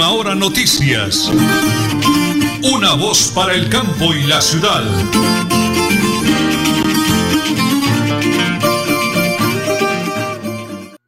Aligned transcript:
Hora 0.00 0.34
noticias. 0.34 1.30
Una 2.62 2.94
voz 2.94 3.32
para 3.34 3.54
el 3.54 3.68
campo 3.68 4.12
y 4.12 4.24
la 4.24 4.40
ciudad. 4.40 4.82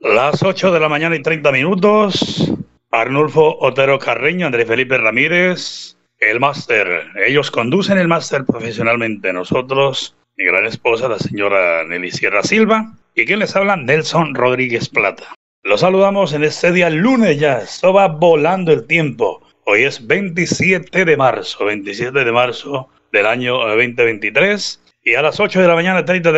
Las 0.01 0.43
8 0.43 0.71
de 0.71 0.81
la 0.81 0.89
mañana 0.89 1.17
y 1.17 1.23
30 1.23 1.51
minutos. 1.53 2.53
Arnulfo 2.93 3.59
Otero 3.61 3.99
Carreño, 3.99 4.47
Andrés 4.47 4.69
Felipe 4.69 4.97
Ramírez, 4.99 5.97
el 6.19 6.39
máster. 6.39 7.09
Ellos 7.27 7.51
conducen 7.51 7.99
el 7.99 8.09
máster 8.09 8.45
profesionalmente. 8.45 9.33
Nosotros, 9.33 10.17
mi 10.37 10.45
gran 10.45 10.65
esposa, 10.65 11.09
la 11.09 11.19
señora 11.19 11.85
Nelly 11.85 12.13
Sierra 12.13 12.43
Silva, 12.43 12.95
y 13.15 13.25
quien 13.25 13.41
les 13.41 13.55
habla, 13.57 13.77
Nelson 13.77 14.35
Rodríguez 14.35 14.89
Plata. 14.89 15.36
Los 15.67 15.81
saludamos 15.81 16.33
en 16.33 16.45
este 16.45 16.71
día 16.71 16.89
lunes 16.89 17.41
ya. 17.41 17.59
Esto 17.59 17.93
va 17.93 18.07
volando 18.07 18.73
el 18.73 18.87
tiempo. 18.87 19.43
Hoy 19.65 19.83
es 19.83 20.07
27 20.07 21.05
de 21.05 21.17
marzo, 21.17 21.65
27 21.65 22.25
de 22.25 22.31
marzo 22.31 22.89
del 23.11 23.27
año 23.27 23.59
2023. 23.59 24.81
Y 25.03 25.15
a 25.17 25.23
las 25.23 25.41
8 25.41 25.61
de 25.61 25.67
la 25.67 25.75
mañana, 25.75 26.05
30, 26.05 26.33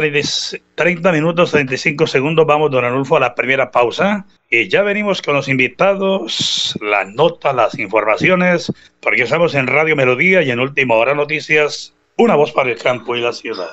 30, 0.74 1.12
minutos, 1.12 1.50
35 1.50 2.06
segundos, 2.06 2.46
vamos, 2.46 2.70
don 2.70 2.86
Anulfo, 2.86 3.18
a 3.18 3.20
la 3.20 3.34
primera 3.34 3.70
pausa. 3.70 4.24
Y 4.48 4.68
ya 4.68 4.80
venimos 4.80 5.20
con 5.20 5.34
los 5.34 5.46
invitados, 5.46 6.78
las 6.80 7.12
notas, 7.12 7.54
las 7.54 7.78
informaciones, 7.78 8.72
porque 9.02 9.24
estamos 9.24 9.54
en 9.54 9.66
Radio 9.66 9.94
Melodía 9.94 10.40
y 10.40 10.50
en 10.50 10.60
Última 10.60 10.94
Hora 10.94 11.14
Noticias, 11.14 11.94
una 12.16 12.34
voz 12.34 12.52
para 12.52 12.70
el 12.70 12.78
campo 12.78 13.14
y 13.14 13.20
la 13.20 13.34
ciudad. 13.34 13.72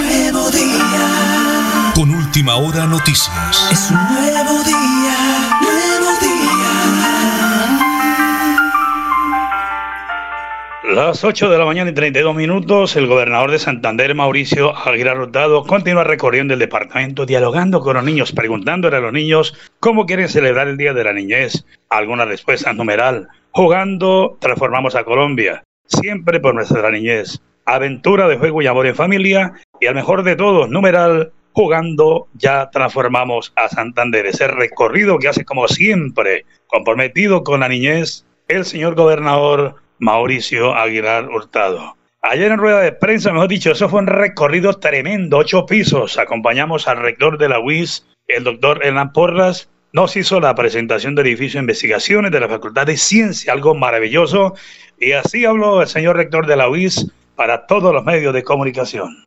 día. 0.71 1.91
Con 1.95 2.11
última 2.11 2.55
hora 2.55 2.85
noticias. 2.87 3.69
Es 3.71 3.91
un 3.91 3.97
nuevo 3.97 4.63
día, 4.63 5.59
nuevo 5.61 6.19
día. 6.19 6.31
Las 10.95 11.23
8 11.23 11.49
de 11.49 11.57
la 11.57 11.65
mañana 11.65 11.91
y 11.91 11.93
32 11.93 12.35
minutos, 12.35 12.95
el 12.95 13.07
gobernador 13.07 13.51
de 13.51 13.59
Santander, 13.59 14.13
Mauricio 14.13 14.75
Aguilar 14.75 15.19
Hurtado, 15.19 15.63
continúa 15.63 16.03
recorriendo 16.03 16.53
el 16.53 16.59
departamento, 16.59 17.25
dialogando 17.25 17.79
con 17.79 17.95
los 17.95 18.03
niños, 18.03 18.31
preguntándole 18.33 18.97
a 18.97 19.01
los 19.01 19.13
niños 19.13 19.53
cómo 19.79 20.05
quieren 20.05 20.27
celebrar 20.27 20.67
el 20.67 20.77
Día 20.77 20.93
de 20.93 21.03
la 21.03 21.13
Niñez. 21.13 21.65
Alguna 21.89 22.25
respuesta 22.25 22.73
numeral. 22.73 23.29
Jugando, 23.51 24.37
transformamos 24.41 24.95
a 24.95 25.03
Colombia 25.03 25.63
siempre 25.91 26.39
por 26.39 26.55
nuestra 26.55 26.89
niñez. 26.89 27.39
Aventura 27.65 28.27
de 28.27 28.37
juego 28.37 28.61
y 28.61 28.67
amor 28.67 28.87
en 28.87 28.95
familia 28.95 29.53
y 29.81 29.87
al 29.87 29.95
mejor 29.95 30.23
de 30.23 30.35
todos, 30.35 30.69
numeral, 30.69 31.33
jugando 31.53 32.27
ya 32.35 32.69
transformamos 32.69 33.51
a 33.55 33.67
Santander. 33.67 34.27
Ese 34.27 34.47
recorrido 34.47 35.17
que 35.17 35.27
hace 35.27 35.43
como 35.43 35.67
siempre, 35.67 36.45
comprometido 36.67 37.43
con 37.43 37.61
la 37.61 37.67
niñez, 37.67 38.23
el 38.47 38.63
señor 38.63 38.93
gobernador 38.95 39.75
Mauricio 39.97 40.75
Aguilar 40.75 41.27
Hurtado. 41.29 41.97
Ayer 42.21 42.51
en 42.51 42.59
rueda 42.59 42.81
de 42.81 42.91
prensa, 42.91 43.33
mejor 43.33 43.47
dicho, 43.47 43.71
eso 43.71 43.89
fue 43.89 43.99
un 43.99 44.07
recorrido 44.07 44.73
tremendo, 44.75 45.37
ocho 45.37 45.65
pisos. 45.65 46.19
Acompañamos 46.19 46.87
al 46.87 46.97
rector 46.97 47.39
de 47.39 47.49
la 47.49 47.59
UIS, 47.59 48.05
el 48.27 48.43
doctor 48.43 48.85
Hernán 48.85 49.11
Porras, 49.11 49.67
nos 49.93 50.15
hizo 50.15 50.39
la 50.39 50.53
presentación 50.53 51.15
del 51.15 51.25
edificio 51.25 51.57
de 51.57 51.63
investigaciones 51.63 52.31
de 52.31 52.39
la 52.39 52.47
Facultad 52.47 52.85
de 52.85 52.97
Ciencia, 52.97 53.51
algo 53.51 53.73
maravilloso. 53.73 54.53
Y 54.99 55.13
así 55.13 55.43
habló 55.43 55.81
el 55.81 55.87
señor 55.87 56.17
rector 56.17 56.45
de 56.45 56.55
la 56.55 56.69
UIS 56.69 57.11
para 57.35 57.65
todos 57.65 57.93
los 57.93 58.03
medios 58.03 58.33
de 58.33 58.43
comunicación. 58.43 59.25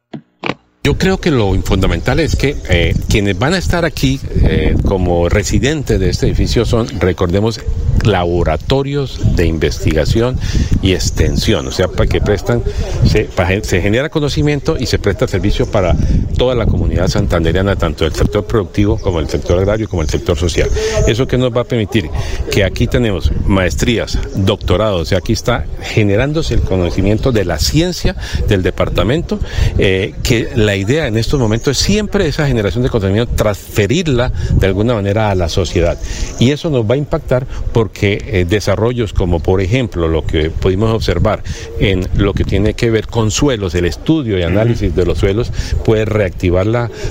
Yo 0.86 0.98
creo 0.98 1.16
que 1.16 1.30
lo 1.30 1.50
fundamental 1.62 2.20
es 2.20 2.36
que 2.36 2.56
eh, 2.68 2.94
quienes 3.08 3.38
van 3.38 3.54
a 3.54 3.56
estar 3.56 3.86
aquí 3.86 4.20
eh, 4.42 4.76
como 4.84 5.30
residentes 5.30 5.98
de 5.98 6.10
este 6.10 6.26
edificio 6.26 6.66
son, 6.66 6.86
recordemos, 7.00 7.58
laboratorios 8.02 9.34
de 9.34 9.46
investigación 9.46 10.38
y 10.82 10.92
extensión, 10.92 11.66
o 11.66 11.72
sea, 11.72 11.88
para 11.88 12.06
que 12.06 12.20
prestan, 12.20 12.62
se, 13.06 13.28
se 13.62 13.80
genera 13.80 14.10
conocimiento 14.10 14.76
y 14.78 14.84
se 14.84 14.98
presta 14.98 15.26
servicio 15.26 15.64
para 15.70 15.96
toda 16.36 16.54
la 16.54 16.66
comunidad 16.66 17.08
santandereana, 17.08 17.76
tanto 17.76 18.04
el 18.04 18.12
sector 18.12 18.44
productivo 18.44 18.98
como 18.98 19.20
el 19.20 19.28
sector 19.30 19.58
agrario 19.58 19.88
como 19.88 20.02
el 20.02 20.08
sector 20.10 20.36
social. 20.36 20.68
Eso 21.06 21.26
que 21.26 21.38
nos 21.38 21.56
va 21.56 21.62
a 21.62 21.64
permitir 21.64 22.10
que 22.50 22.62
aquí 22.62 22.86
tenemos 22.86 23.32
maestrías, 23.46 24.18
doctorados, 24.36 25.00
o 25.00 25.04
sea, 25.06 25.18
aquí 25.18 25.32
está 25.32 25.64
generándose 25.80 26.52
el 26.52 26.60
conocimiento 26.60 27.32
de 27.32 27.46
la 27.46 27.58
ciencia 27.58 28.16
del 28.48 28.62
departamento, 28.62 29.40
eh, 29.78 30.14
que 30.22 30.50
la 30.54 30.73
idea 30.76 31.06
en 31.06 31.16
estos 31.16 31.38
momentos 31.38 31.76
es 31.76 31.84
siempre 31.84 32.26
esa 32.26 32.46
generación 32.46 32.82
de 32.82 32.90
conocimiento, 32.90 33.34
transferirla 33.34 34.32
de 34.54 34.66
alguna 34.66 34.94
manera 34.94 35.30
a 35.30 35.34
la 35.34 35.48
sociedad. 35.48 35.98
Y 36.38 36.50
eso 36.50 36.70
nos 36.70 36.88
va 36.88 36.94
a 36.94 36.98
impactar 36.98 37.46
porque 37.72 38.22
eh, 38.26 38.46
desarrollos 38.48 39.12
como 39.12 39.40
por 39.40 39.60
ejemplo 39.60 40.08
lo 40.08 40.26
que 40.26 40.50
pudimos 40.50 40.90
observar 40.92 41.42
en 41.78 42.08
lo 42.16 42.32
que 42.32 42.44
tiene 42.44 42.74
que 42.74 42.90
ver 42.90 43.06
con 43.06 43.30
suelos, 43.30 43.74
el 43.74 43.84
estudio 43.84 44.38
y 44.38 44.42
análisis 44.42 44.94
de 44.94 45.04
los 45.04 45.18
suelos 45.18 45.52
puede 45.84 46.04
reactivar 46.04 46.64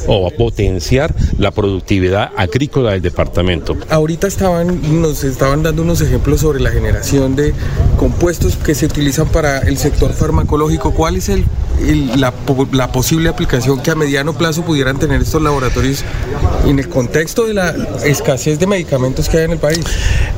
o 0.07 0.31
potenciar 0.31 1.13
la 1.37 1.51
productividad 1.51 2.31
agrícola 2.37 2.91
del 2.91 3.01
departamento. 3.01 3.75
Ahorita 3.89 4.27
estaban, 4.27 5.01
nos 5.01 5.23
estaban 5.23 5.63
dando 5.63 5.81
unos 5.81 6.01
ejemplos 6.01 6.41
sobre 6.41 6.59
la 6.59 6.71
generación 6.71 7.35
de 7.35 7.53
compuestos 7.97 8.55
que 8.55 8.73
se 8.73 8.85
utilizan 8.85 9.27
para 9.27 9.59
el 9.59 9.77
sector 9.77 10.13
farmacológico. 10.13 10.93
¿Cuál 10.93 11.17
es 11.17 11.29
el 11.29 11.45
la, 12.17 12.33
la, 12.71 12.91
posible 12.91 13.29
aplicación 13.29 13.52
que 13.83 13.91
a 13.91 13.95
mediano 13.95 14.33
plazo 14.33 14.63
pudieran 14.63 14.97
tener 14.97 15.21
estos 15.21 15.39
laboratorios 15.39 16.03
en 16.65 16.79
el 16.79 16.89
contexto 16.89 17.45
de 17.45 17.53
la 17.53 17.75
escasez 18.03 18.57
de 18.57 18.65
medicamentos 18.65 19.29
que 19.29 19.37
hay 19.37 19.43
en 19.45 19.51
el 19.51 19.59
país? 19.59 19.79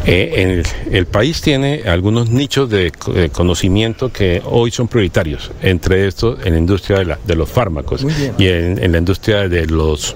Eh, 0.05 0.63
el, 0.91 1.05
país 1.05 1.39
tiene 1.41 1.83
algunos 1.85 2.29
nichos 2.29 2.69
de, 2.69 2.91
conocimiento 3.31 4.11
que 4.11 4.41
hoy 4.43 4.69
son 4.69 4.89
prioritarios, 4.89 5.49
entre 5.61 6.07
estos 6.07 6.45
en 6.45 6.53
la 6.53 6.59
industria 6.59 6.99
de, 6.99 7.05
la, 7.05 7.19
de 7.25 7.35
los 7.35 7.49
fármacos 7.49 8.05
y 8.37 8.47
en, 8.47 8.91
la 8.91 8.97
industria 8.97 9.47
de 9.47 9.65
los, 9.65 10.13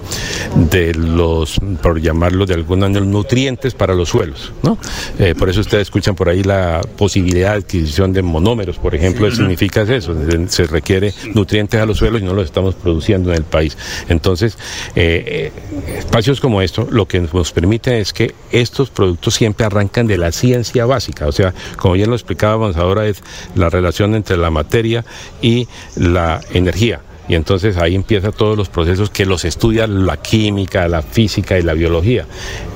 de 0.70 0.94
los, 0.94 1.58
por 1.82 2.02
llamarlo 2.02 2.46
de 2.46 2.58
manera, 2.58 3.06
nutrientes 3.06 3.76
para 3.76 3.94
los 3.94 4.10
suelos. 4.10 4.52
¿no? 4.62 4.78
Eh, 5.18 5.36
por 5.40 5.50
eso 5.50 5.62
ustedes 5.62 5.84
escuchan 5.84 6.16
por 6.16 6.28
ahí 6.28 6.44
la 6.44 6.82
posibilidad 6.98 7.52
de 7.52 7.60
adquisición 7.60 8.12
de 8.12 8.22
monómeros, 8.22 8.78
por 8.78 8.94
ejemplo, 8.94 9.32
significa 9.32 9.84
eso, 9.84 10.14
se 10.50 10.66
requiere 10.66 11.14
nutrientes 11.34 11.80
a 11.80 11.86
los 11.86 11.98
suelos 11.98 12.22
y 12.22 12.26
no 12.26 12.34
los 12.34 12.44
estamos 12.44 12.76
produciendo 12.76 12.89
en 13.08 13.30
el 13.30 13.44
país. 13.44 13.78
Entonces, 14.08 14.58
eh, 14.96 15.52
espacios 15.98 16.40
como 16.40 16.62
esto 16.62 16.88
lo 16.90 17.08
que 17.08 17.20
nos 17.20 17.52
permite 17.52 18.00
es 18.00 18.14
que 18.14 18.34
estos 18.52 18.90
productos 18.90 19.36
siempre 19.36 19.66
arrancan 19.66 20.08
de 20.08 20.18
la 20.18 20.32
ciencia 20.32 20.86
básica, 20.86 21.28
o 21.28 21.32
sea, 21.32 21.54
como 21.78 21.96
ya 21.96 22.06
lo 22.06 22.16
explicábamos 22.16 22.78
ahora, 22.78 23.08
es 23.08 23.22
la 23.56 23.70
relación 23.70 24.16
entre 24.16 24.38
la 24.38 24.50
materia 24.50 25.06
y 25.42 25.68
la 25.96 26.42
energía. 26.52 27.02
Y 27.30 27.36
entonces 27.36 27.78
ahí 27.78 27.96
empiezan 27.96 28.34
todos 28.34 28.58
los 28.58 28.68
procesos 28.68 29.10
que 29.12 29.26
los 29.26 29.46
estudia 29.46 29.88
la 29.88 30.18
química, 30.18 30.88
la 30.88 31.04
física 31.04 31.58
y 31.58 31.62
la 31.62 31.74
biología. 31.74 32.26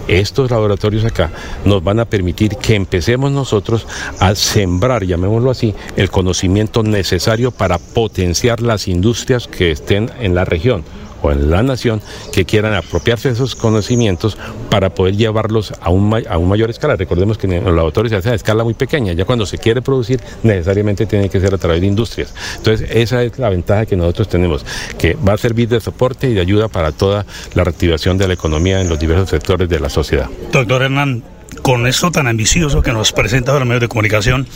Estos 0.07 0.51
laboratorios 0.51 1.03
acá 1.05 1.31
nos 1.65 1.83
van 1.83 2.00
a 2.00 2.05
permitir 2.05 2.55
que 2.57 2.75
empecemos 2.75 3.31
nosotros 3.31 3.88
a 4.19 4.35
sembrar, 4.35 5.05
llamémoslo 5.05 5.50
así, 5.50 5.73
el 5.97 6.11
conocimiento 6.11 6.83
necesario 6.83 7.51
para 7.51 7.79
potenciar 7.79 8.61
las 8.61 8.88
industrias 8.88 9.47
que 9.47 9.71
estén 9.71 10.11
en 10.19 10.35
la 10.35 10.45
región 10.45 10.83
o 11.23 11.31
en 11.31 11.49
la 11.49 11.63
nación 11.63 12.01
que 12.31 12.45
quieran 12.45 12.73
apropiarse 12.73 13.29
esos 13.29 13.55
conocimientos 13.55 14.37
para 14.69 14.93
poder 14.93 15.15
llevarlos 15.15 15.73
a 15.81 15.89
un, 15.89 16.13
a 16.29 16.37
un 16.37 16.49
mayor 16.49 16.69
escala. 16.69 16.95
Recordemos 16.95 17.37
que 17.37 17.47
en 17.47 17.63
los 17.63 17.73
laboratorios 17.73 18.11
se 18.11 18.17
hace 18.17 18.29
a 18.29 18.33
escala 18.35 18.63
muy 18.63 18.73
pequeña, 18.73 19.13
ya 19.13 19.25
cuando 19.25 19.45
se 19.45 19.57
quiere 19.57 19.81
producir 19.81 20.19
necesariamente 20.43 21.05
tiene 21.05 21.29
que 21.29 21.39
ser 21.39 21.53
a 21.53 21.57
través 21.57 21.81
de 21.81 21.87
industrias. 21.87 22.33
Entonces 22.57 22.89
esa 22.91 23.23
es 23.23 23.39
la 23.39 23.49
ventaja 23.49 23.85
que 23.85 23.95
nosotros 23.95 24.27
tenemos, 24.27 24.65
que 24.97 25.15
va 25.15 25.33
a 25.33 25.37
servir 25.37 25.69
de 25.69 25.79
soporte 25.79 26.29
y 26.29 26.33
de 26.33 26.41
ayuda 26.41 26.67
para 26.67 26.91
toda 26.91 27.25
la 27.55 27.63
reactivación 27.63 28.17
de 28.17 28.27
la 28.27 28.33
economía 28.33 28.81
en 28.81 28.89
los 28.89 28.99
diversos 28.99 29.29
sectores 29.29 29.69
de 29.69 29.79
la 29.79 29.89
sociedad. 29.89 30.29
Doctor 30.51 30.83
Hernán, 30.83 31.23
con 31.61 31.88
esto 31.88 32.11
tan 32.11 32.27
ambicioso 32.27 32.81
que 32.81 32.91
nos 32.91 33.11
presenta 33.11 33.53
los 33.53 33.65
medios 33.65 33.81
de 33.81 33.88
comunicación, 33.88 34.47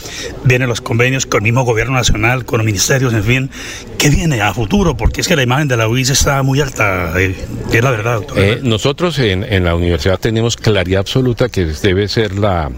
vienen 0.44 0.70
los 0.70 0.82
convenios 0.82 1.26
con 1.26 1.40
el 1.40 1.44
mismo 1.44 1.64
gobierno 1.64 1.94
nacional, 1.94 2.46
con 2.46 2.60
los 2.60 2.66
ministerios, 2.66 3.14
en 3.14 3.24
fin. 3.24 3.50
¿Qué 3.98 4.10
viene 4.10 4.42
a 4.42 4.54
futuro? 4.54 4.98
Porque 4.98 5.22
es 5.22 5.28
que 5.28 5.36
la 5.36 5.44
imagen 5.44 5.68
de 5.68 5.78
la 5.78 5.88
UIS 5.88 6.10
está 6.10 6.44
muy 6.44 6.62
alta, 6.62 7.14
eh, 7.20 7.36
es 7.72 7.84
la 7.84 7.92
verdad, 7.92 8.16
doctor. 8.16 8.38
Eh, 8.40 8.60
nosotros 8.64 9.20
en, 9.20 9.44
en, 9.44 9.64
la 9.64 9.76
universidad 9.76 10.20
tenemos 10.20 10.56
claridad 10.56 11.02
absoluta 11.02 11.50
que 11.50 11.66
debe 11.66 12.08
ser 12.08 12.38
la, 12.38 12.72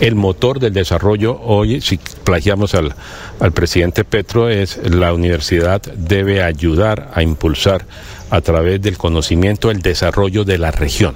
el 0.00 0.14
motor 0.14 0.60
del 0.60 0.72
desarrollo. 0.72 1.38
Hoy, 1.40 1.80
si 1.80 1.98
plagiamos 2.24 2.74
al, 2.74 2.94
al 3.40 3.52
presidente 3.52 4.04
Petro, 4.04 4.48
es 4.48 4.78
la 4.82 5.12
universidad 5.12 5.82
debe 5.82 6.42
ayudar 6.42 7.10
a 7.14 7.22
impulsar 7.22 7.84
a 8.32 8.40
través 8.40 8.80
del 8.80 8.96
conocimiento, 8.96 9.70
el 9.70 9.82
desarrollo 9.82 10.44
de 10.44 10.56
la 10.56 10.70
región. 10.70 11.14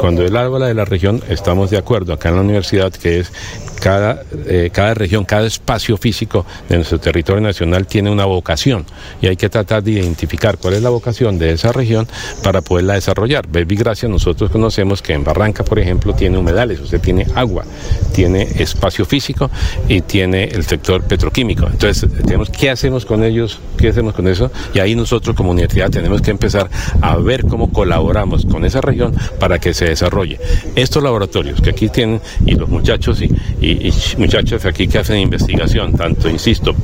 Cuando 0.00 0.22
él 0.22 0.36
habla 0.36 0.66
de 0.66 0.74
la 0.74 0.84
región, 0.84 1.22
estamos 1.30 1.70
de 1.70 1.78
acuerdo 1.78 2.12
acá 2.12 2.28
en 2.28 2.34
la 2.34 2.42
universidad 2.42 2.92
que 2.92 3.20
es 3.20 3.32
cada, 3.80 4.22
eh, 4.46 4.68
cada 4.70 4.92
región, 4.92 5.24
cada 5.24 5.46
espacio 5.46 5.96
físico 5.96 6.44
de 6.68 6.76
nuestro 6.76 7.00
territorio 7.00 7.40
nacional 7.40 7.86
tiene 7.86 8.10
una 8.10 8.26
vocación 8.26 8.84
y 9.22 9.28
hay 9.28 9.36
que 9.36 9.48
tratar 9.48 9.82
de 9.82 9.92
identificar 9.92 10.58
cuál 10.58 10.74
es 10.74 10.82
la 10.82 10.90
vocación 10.90 11.38
de 11.38 11.52
esa 11.52 11.72
región 11.72 12.06
para 12.42 12.60
poderla 12.60 12.94
desarrollar. 12.94 13.46
Baby 13.48 13.76
Gracia, 13.76 14.06
nosotros 14.06 14.50
conocemos 14.50 15.00
que 15.00 15.14
en 15.14 15.24
Barranca, 15.24 15.64
por 15.64 15.78
ejemplo, 15.78 16.12
tiene 16.12 16.36
humedales, 16.36 16.80
usted 16.80 17.00
tiene 17.00 17.26
agua, 17.34 17.64
tiene 18.12 18.42
espacio 18.58 19.06
físico 19.06 19.50
y 19.88 20.02
tiene 20.02 20.47
el 20.52 20.64
sector 20.64 21.02
petroquímico. 21.02 21.66
Entonces, 21.66 22.10
tenemos 22.24 22.50
qué 22.50 22.70
hacemos 22.70 23.04
con 23.04 23.22
ellos, 23.22 23.60
qué 23.76 23.88
hacemos 23.88 24.14
con 24.14 24.28
eso 24.28 24.50
y 24.74 24.78
ahí 24.78 24.94
nosotros 24.94 25.36
como 25.36 25.50
universidad 25.50 25.90
tenemos 25.90 26.22
que 26.22 26.30
empezar 26.30 26.68
a 27.00 27.16
ver 27.16 27.44
cómo 27.46 27.72
colaboramos 27.72 28.46
con 28.46 28.64
esa 28.64 28.80
región 28.80 29.14
para 29.38 29.58
que 29.58 29.74
se 29.74 29.86
desarrolle. 29.86 30.38
Estos 30.74 31.02
laboratorios 31.02 31.60
que 31.60 31.70
aquí 31.70 31.88
tienen 31.88 32.20
y 32.44 32.54
los 32.54 32.68
muchachos 32.68 33.22
y, 33.22 33.30
muchachas 34.18 34.64
aquí 34.64 34.88
que 34.88 34.98
hacen 34.98 35.18
investigación, 35.18 35.94
tanto, 35.94 36.28
insisto, 36.28 36.74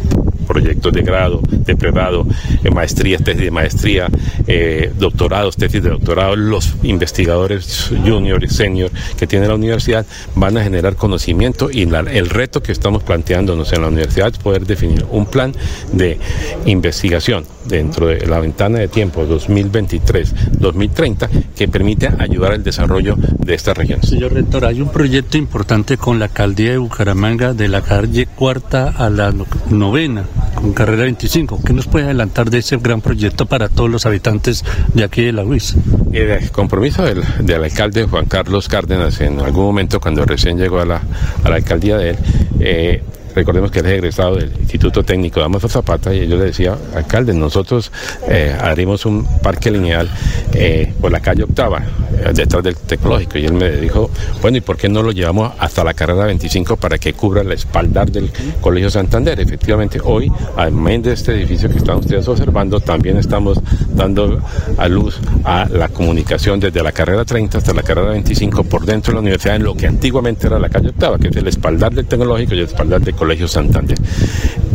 proyectos 0.44 0.92
de 0.92 1.02
grado, 1.02 1.40
de 1.50 1.76
pregrado, 1.76 2.26
eh, 2.62 2.70
maestrías, 2.70 3.22
tesis 3.22 3.42
de 3.42 3.50
maestría, 3.50 4.08
eh, 4.46 4.92
doctorados, 4.98 5.56
tesis 5.56 5.82
de 5.82 5.90
doctorado, 5.90 6.36
los 6.36 6.74
investigadores 6.82 7.90
junior 8.04 8.42
y 8.42 8.48
senior 8.48 8.90
que 9.18 9.26
tiene 9.26 9.48
la 9.48 9.54
universidad 9.54 10.06
van 10.34 10.56
a 10.56 10.62
generar 10.62 10.96
conocimiento 10.96 11.70
y 11.70 11.82
el 11.82 12.30
reto 12.30 12.62
que 12.62 12.72
estamos 12.72 13.02
planteándonos 13.02 13.72
en 13.72 13.82
la 13.82 13.88
universidad 13.88 14.28
es 14.28 14.38
poder 14.38 14.66
definir 14.66 15.04
un 15.10 15.26
plan 15.26 15.52
de 15.92 16.18
investigación 16.66 17.44
dentro 17.66 18.06
de 18.06 18.26
la 18.26 18.40
ventana 18.40 18.78
de 18.78 18.88
tiempo 18.88 19.26
2023-2030 19.26 21.28
que 21.56 21.68
permite 21.68 22.08
ayudar 22.18 22.52
al 22.52 22.62
desarrollo 22.62 23.16
de 23.16 23.54
esta 23.54 23.74
región. 23.74 24.02
Señor 24.02 24.32
rector, 24.32 24.64
hay 24.64 24.80
un 24.80 24.90
proyecto 24.90 25.38
importante 25.38 25.96
con 25.96 26.18
la 26.18 26.26
alcaldía 26.26 26.72
de 26.72 26.78
Bucaramanga 26.78 27.54
de 27.54 27.68
la 27.68 27.82
calle 27.82 28.26
cuarta 28.26 28.88
a 28.88 29.10
la 29.10 29.32
novena 29.70 30.24
con 30.64 30.72
carrera 30.72 31.02
25. 31.02 31.60
¿Qué 31.62 31.74
nos 31.74 31.86
puede 31.86 32.06
adelantar 32.06 32.48
de 32.48 32.56
ese 32.56 32.78
gran 32.78 33.02
proyecto 33.02 33.44
para 33.44 33.68
todos 33.68 33.90
los 33.90 34.06
habitantes 34.06 34.64
de 34.94 35.04
aquí 35.04 35.22
de 35.22 35.32
la 35.32 35.44
UIS? 35.44 35.76
El 36.10 36.50
compromiso 36.52 37.04
del, 37.04 37.22
alcalde 37.62 38.04
Juan 38.04 38.24
Carlos 38.24 38.66
Cárdenas 38.70 39.20
en 39.20 39.40
algún 39.40 39.64
momento 39.64 40.00
cuando 40.00 40.24
recién 40.24 40.56
llegó 40.56 40.80
a 40.80 40.86
la, 40.86 41.02
a 41.44 41.50
la 41.50 41.56
alcaldía 41.56 41.98
de 41.98 42.10
él, 42.10 42.16
eh, 42.60 43.02
Recordemos 43.34 43.72
que 43.72 43.80
él 43.80 43.86
es 43.86 43.92
egresado 43.94 44.36
del 44.36 44.52
Instituto 44.60 45.02
Técnico 45.02 45.40
de 45.40 45.46
Amazo 45.46 45.68
Zapata 45.68 46.14
y 46.14 46.28
yo 46.28 46.36
le 46.36 46.44
decía, 46.44 46.76
alcalde, 46.94 47.34
nosotros 47.34 47.90
eh, 48.28 48.56
haremos 48.60 49.06
un 49.06 49.26
parque 49.42 49.72
lineal 49.72 50.08
eh, 50.52 50.92
por 51.00 51.10
la 51.10 51.18
calle 51.18 51.42
Octava, 51.42 51.78
eh, 51.78 52.30
detrás 52.32 52.62
del 52.62 52.76
tecnológico. 52.76 53.38
Y 53.38 53.46
él 53.46 53.54
me 53.54 53.70
dijo, 53.72 54.08
bueno, 54.40 54.58
¿y 54.58 54.60
por 54.60 54.76
qué 54.76 54.88
no 54.88 55.02
lo 55.02 55.10
llevamos 55.10 55.52
hasta 55.58 55.82
la 55.82 55.94
carrera 55.94 56.26
25 56.26 56.76
para 56.76 56.98
que 56.98 57.12
cubra 57.14 57.42
la 57.42 57.54
espaldar 57.54 58.10
del 58.10 58.30
Colegio 58.60 58.88
Santander? 58.88 59.40
Efectivamente, 59.40 60.00
hoy, 60.02 60.30
además 60.56 61.02
de 61.02 61.12
este 61.12 61.32
edificio 61.32 61.68
que 61.68 61.78
están 61.78 61.96
ustedes 61.96 62.28
observando, 62.28 62.78
también 62.78 63.16
estamos 63.16 63.58
dando 63.94 64.40
a 64.76 64.88
luz 64.88 65.18
a 65.44 65.66
la 65.68 65.88
comunicación 65.88 66.60
desde 66.60 66.82
la 66.82 66.92
carrera 66.92 67.24
30 67.24 67.58
hasta 67.58 67.74
la 67.74 67.82
carrera 67.82 68.10
25 68.10 68.64
por 68.64 68.84
dentro 68.84 69.10
de 69.10 69.14
la 69.14 69.20
universidad, 69.20 69.56
en 69.56 69.64
lo 69.64 69.74
que 69.74 69.88
antiguamente 69.88 70.46
era 70.46 70.58
la 70.58 70.68
calle 70.68 70.90
Octava, 70.90 71.18
que 71.18 71.28
es 71.28 71.36
el 71.36 71.48
espaldar 71.48 71.92
del 71.92 72.06
tecnológico 72.06 72.54
y 72.54 72.58
el 72.58 72.64
espaldar 72.66 73.00
del 73.00 73.14
Colegio 73.14 73.23
Santander. 73.48 73.98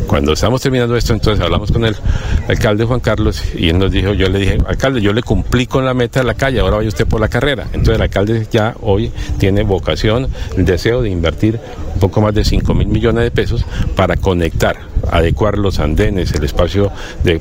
Cuando 0.07 0.33
estamos 0.33 0.59
terminando 0.61 0.95
esto, 0.95 1.13
entonces 1.13 1.43
hablamos 1.43 1.71
con 1.71 1.85
el 1.85 1.95
alcalde 2.47 2.83
Juan 2.83 2.99
Carlos 2.99 3.43
y 3.55 3.69
él 3.69 3.77
nos 3.77 3.91
dijo, 3.91 4.13
yo 4.13 4.27
le 4.27 4.39
dije, 4.39 4.57
alcalde, 4.67 5.01
yo 5.01 5.13
le 5.13 5.21
cumplí 5.21 5.67
con 5.67 5.85
la 5.85 5.93
meta 5.93 6.21
de 6.21 6.25
la 6.25 6.33
calle, 6.33 6.59
ahora 6.59 6.77
vaya 6.77 6.89
usted 6.89 7.05
por 7.05 7.21
la 7.21 7.27
carrera. 7.27 7.65
Entonces 7.73 7.95
el 7.95 8.01
alcalde 8.01 8.47
ya 8.51 8.75
hoy 8.81 9.11
tiene 9.37 9.61
vocación, 9.61 10.27
el 10.57 10.65
deseo 10.65 11.03
de 11.03 11.09
invertir 11.11 11.59
un 11.93 11.99
poco 11.99 12.21
más 12.21 12.33
de 12.33 12.43
5 12.43 12.73
mil 12.73 12.87
millones 12.87 13.23
de 13.23 13.29
pesos 13.29 13.63
para 13.95 14.17
conectar, 14.17 14.77
adecuar 15.11 15.57
los 15.57 15.79
andenes, 15.79 16.31
el 16.33 16.43
espacio 16.43 16.91
de, 17.23 17.39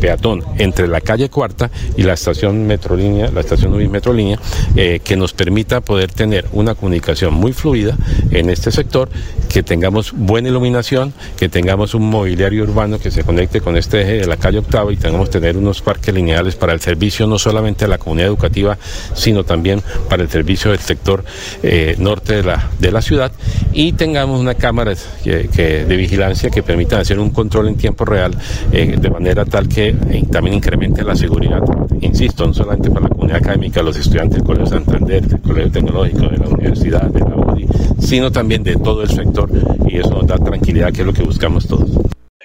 peatón 0.00 0.42
entre 0.58 0.88
la 0.88 1.00
calle 1.00 1.28
Cuarta 1.28 1.70
y 1.96 2.02
la 2.02 2.14
estación 2.14 2.66
Metrolínea, 2.66 3.30
la 3.30 3.40
estación 3.40 3.74
UBI 3.74 3.88
Metrolínea, 3.88 4.38
eh, 4.76 5.00
que 5.02 5.16
nos 5.16 5.32
permita 5.32 5.80
poder 5.80 6.12
tener 6.12 6.46
una 6.52 6.74
comunicación 6.74 7.34
muy 7.34 7.52
fluida 7.52 7.96
en 8.30 8.50
este 8.50 8.70
sector, 8.70 9.08
que 9.48 9.62
tengamos 9.62 10.12
buena 10.12 10.48
iluminación, 10.48 11.12
que 11.38 11.48
tengamos 11.48 11.94
un 11.94 12.08
mobiliario 12.08 12.64
urbano 12.64 12.98
que 12.98 13.10
se 13.10 13.24
conecte 13.24 13.60
con 13.60 13.76
este 13.76 14.02
eje 14.02 14.12
de 14.18 14.26
la 14.26 14.36
calle 14.36 14.58
Octava 14.58 14.92
y 14.92 14.96
tengamos 14.96 15.30
tener 15.30 15.56
unos 15.56 15.82
parques 15.82 16.14
lineales 16.14 16.54
para 16.56 16.72
el 16.72 16.80
servicio 16.80 17.26
no 17.26 17.38
solamente 17.38 17.84
de 17.84 17.88
la 17.88 17.98
comunidad 17.98 18.28
educativa, 18.28 18.78
sino 19.14 19.44
también 19.44 19.82
para 20.08 20.22
el 20.22 20.28
servicio 20.28 20.70
del 20.70 20.80
sector 20.80 21.24
eh, 21.62 21.96
norte 21.98 22.36
de 22.36 22.42
la, 22.42 22.70
de 22.78 22.92
la 22.92 23.02
ciudad. 23.02 23.32
Y 23.72 23.92
tengamos 23.92 24.40
una 24.40 24.54
cámara 24.54 24.94
de 25.24 25.96
vigilancia 25.96 26.50
que 26.50 26.62
permita 26.62 26.75
hacer 26.96 27.18
un 27.18 27.30
control 27.30 27.68
en 27.68 27.76
tiempo 27.76 28.04
real 28.04 28.32
eh, 28.72 28.96
de 28.98 29.10
manera 29.10 29.44
tal 29.44 29.68
que 29.68 29.88
eh, 29.88 30.24
también 30.30 30.56
incremente 30.56 31.02
la 31.02 31.14
seguridad, 31.14 31.62
insisto, 32.00 32.46
no 32.46 32.54
solamente 32.54 32.90
para 32.90 33.02
la 33.02 33.08
comunidad 33.08 33.38
académica, 33.38 33.82
los 33.82 33.96
estudiantes 33.96 34.38
del 34.38 34.44
Colegio 34.44 34.66
Santander, 34.66 35.26
del 35.26 35.40
Colegio 35.40 35.72
Tecnológico, 35.72 36.28
de 36.28 36.38
la 36.38 36.48
Universidad, 36.48 37.02
de 37.10 37.20
la 37.20 37.36
UDI, 37.36 37.66
sino 37.98 38.30
también 38.30 38.62
de 38.62 38.76
todo 38.76 39.02
el 39.02 39.08
sector 39.08 39.50
y 39.86 39.98
eso 39.98 40.10
nos 40.10 40.26
da 40.26 40.36
tranquilidad 40.36 40.92
que 40.92 41.00
es 41.00 41.06
lo 41.06 41.12
que 41.12 41.22
buscamos 41.22 41.66
todos. 41.66 41.90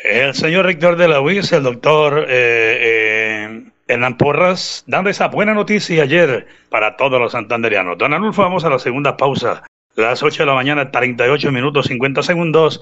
El 0.03 0.33
señor 0.33 0.65
rector 0.65 0.95
de 0.95 1.07
la 1.07 1.21
UIS, 1.21 1.51
el 1.53 1.63
doctor 1.63 2.25
eh, 2.27 2.27
eh, 2.29 3.63
Hernán 3.87 4.17
Porras, 4.17 4.83
dando 4.87 5.09
esa 5.09 5.27
buena 5.27 5.53
noticia 5.53 6.03
ayer 6.03 6.47
para 6.69 6.97
todos 6.97 7.19
los 7.19 7.33
santanderianos. 7.33 7.97
Don 7.97 8.13
Anulfo, 8.13 8.41
vamos 8.41 8.65
a 8.65 8.69
la 8.69 8.79
segunda 8.79 9.15
pausa. 9.15 9.63
Las 9.95 10.23
8 10.23 10.43
de 10.43 10.47
la 10.47 10.55
mañana, 10.55 10.89
38 10.89 11.51
minutos 11.51 11.87
50 11.87 12.23
segundos 12.23 12.81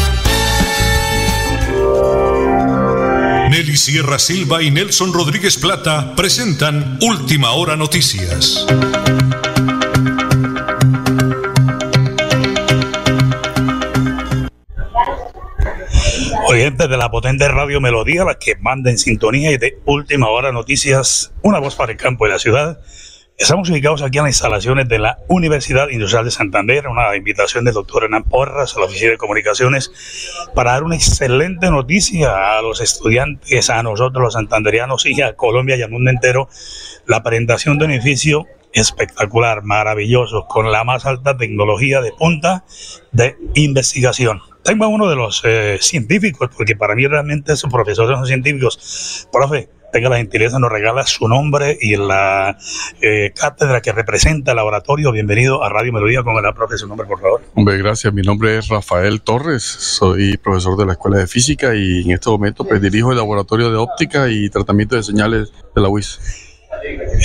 Nelly 3.61 3.77
Sierra 3.77 4.17
Silva 4.17 4.63
y 4.63 4.71
Nelson 4.71 5.13
Rodríguez 5.13 5.55
Plata 5.55 6.15
presentan 6.15 6.97
Última 6.99 7.51
Hora 7.51 7.75
Noticias. 7.75 8.65
Oyentes 16.47 16.89
de 16.89 16.97
la 16.97 17.11
potente 17.11 17.47
radio 17.49 17.79
Melodía, 17.79 18.23
la 18.23 18.39
que 18.39 18.55
manda 18.55 18.89
en 18.89 18.97
sintonía 18.97 19.51
y 19.51 19.57
de 19.57 19.77
Última 19.85 20.29
Hora 20.29 20.51
Noticias, 20.51 21.31
una 21.43 21.59
voz 21.59 21.75
para 21.75 21.91
el 21.91 21.99
campo 21.99 22.25
de 22.25 22.31
la 22.31 22.39
ciudad. 22.39 22.81
Estamos 23.41 23.71
ubicados 23.71 24.03
aquí 24.03 24.19
en 24.19 24.25
las 24.25 24.35
instalaciones 24.35 24.87
de 24.87 24.99
la 24.99 25.17
Universidad 25.27 25.89
Industrial 25.89 26.23
de 26.23 26.29
Santander, 26.29 26.87
una 26.87 27.15
invitación 27.15 27.65
del 27.65 27.73
doctor 27.73 28.03
Hernán 28.03 28.23
Porras 28.23 28.77
a 28.77 28.79
la 28.79 28.85
Oficina 28.85 29.09
de 29.09 29.17
Comunicaciones 29.17 29.91
para 30.53 30.73
dar 30.73 30.83
una 30.83 30.95
excelente 30.95 31.71
noticia 31.71 32.59
a 32.59 32.61
los 32.61 32.81
estudiantes, 32.81 33.71
a 33.71 33.81
nosotros 33.81 34.21
los 34.21 34.33
santanderianos 34.33 35.07
y 35.07 35.19
a 35.23 35.33
Colombia 35.33 35.75
y 35.75 35.81
al 35.81 35.89
mundo 35.89 36.11
entero, 36.11 36.49
la 37.07 37.23
presentación 37.23 37.79
de 37.79 37.85
un 37.85 37.91
edificio 37.91 38.45
espectacular, 38.73 39.63
maravilloso, 39.63 40.45
con 40.47 40.71
la 40.71 40.83
más 40.83 41.07
alta 41.07 41.35
tecnología 41.35 41.99
de 41.99 42.11
punta 42.11 42.63
de 43.11 43.37
investigación. 43.55 44.39
Tengo 44.63 44.85
a 44.85 44.87
uno 44.87 45.09
de 45.09 45.15
los 45.15 45.41
eh, 45.45 45.79
científicos, 45.81 46.51
porque 46.55 46.75
para 46.75 46.93
mí 46.93 47.07
realmente 47.07 47.53
esos 47.53 47.71
profesores 47.71 48.15
son 48.15 48.27
científicos. 48.27 49.27
Profe, 49.31 49.67
tenga 49.91 50.09
la 50.09 50.17
gentileza, 50.17 50.59
nos 50.59 50.71
regala 50.71 51.05
su 51.05 51.27
nombre 51.27 51.77
y 51.79 51.95
la 51.97 52.57
eh, 53.01 53.31
cátedra 53.35 53.81
que 53.81 53.91
representa 53.91 54.51
el 54.51 54.57
laboratorio. 54.57 55.11
Bienvenido 55.11 55.63
a 55.63 55.69
Radio 55.69 55.93
Melodía 55.93 56.23
con 56.23 56.43
el 56.43 56.53
profe, 56.53 56.77
su 56.77 56.87
nombre, 56.87 57.07
por 57.07 57.19
favor. 57.19 57.41
Hombre, 57.55 57.77
gracias. 57.77 58.13
Mi 58.13 58.21
nombre 58.21 58.57
es 58.57 58.67
Rafael 58.69 59.21
Torres, 59.21 59.63
soy 59.63 60.37
profesor 60.37 60.77
de 60.77 60.85
la 60.85 60.93
Escuela 60.93 61.17
de 61.17 61.27
Física 61.27 61.75
y 61.75 62.03
en 62.03 62.11
este 62.11 62.29
momento 62.29 62.63
pues, 62.63 62.81
dirijo 62.81 63.11
el 63.11 63.17
laboratorio 63.17 63.69
de 63.69 63.77
óptica 63.77 64.29
y 64.29 64.49
tratamiento 64.49 64.95
de 64.95 65.03
señales 65.03 65.51
de 65.75 65.81
la 65.81 65.89
UIS. 65.89 66.19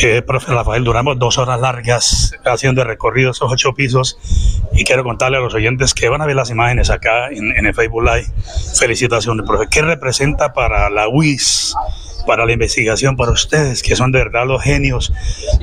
Eh, 0.02 0.22
profe 0.22 0.52
Rafael, 0.52 0.84
duramos 0.84 1.18
dos 1.18 1.38
horas 1.38 1.58
largas 1.60 2.32
haciendo 2.44 2.84
recorrido 2.84 3.30
esos 3.30 3.50
ocho 3.50 3.72
pisos 3.72 4.18
y 4.72 4.84
quiero 4.84 5.02
contarle 5.02 5.38
a 5.38 5.40
los 5.40 5.54
oyentes 5.54 5.94
que 5.94 6.08
van 6.08 6.20
a 6.20 6.26
ver 6.26 6.36
las 6.36 6.50
imágenes 6.50 6.90
acá 6.90 7.28
en, 7.28 7.56
en 7.56 7.64
el 7.64 7.74
Facebook 7.74 8.04
Live. 8.04 8.26
Felicitaciones, 8.78 9.46
profe. 9.46 9.66
¿Qué 9.70 9.82
representa 9.82 10.52
para 10.52 10.90
la 10.90 11.08
UIS, 11.08 11.74
para 12.26 12.44
la 12.44 12.52
investigación, 12.52 13.16
para 13.16 13.32
ustedes, 13.32 13.82
que 13.82 13.96
son 13.96 14.12
de 14.12 14.18
verdad 14.18 14.46
los 14.46 14.62
genios, 14.62 15.12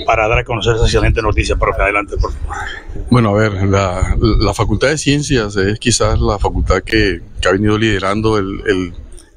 para 0.05 0.27
dar 0.27 0.39
a 0.39 0.43
conocer 0.43 0.75
esa 0.75 0.85
excelente 0.85 1.21
noticia? 1.21 1.55
Profe, 1.55 1.81
adelante, 1.81 2.15
por 2.17 2.31
favor. 2.33 2.57
Bueno, 3.09 3.29
a 3.29 3.33
ver, 3.33 3.53
la, 3.63 4.15
la 4.19 4.53
Facultad 4.53 4.89
de 4.89 4.97
Ciencias 4.97 5.55
es 5.55 5.79
quizás 5.79 6.19
la 6.19 6.39
facultad 6.39 6.81
que, 6.83 7.21
que 7.41 7.47
ha 7.47 7.51
venido 7.51 7.77
liderando 7.77 8.37
el, 8.37 8.61
el 8.65 8.93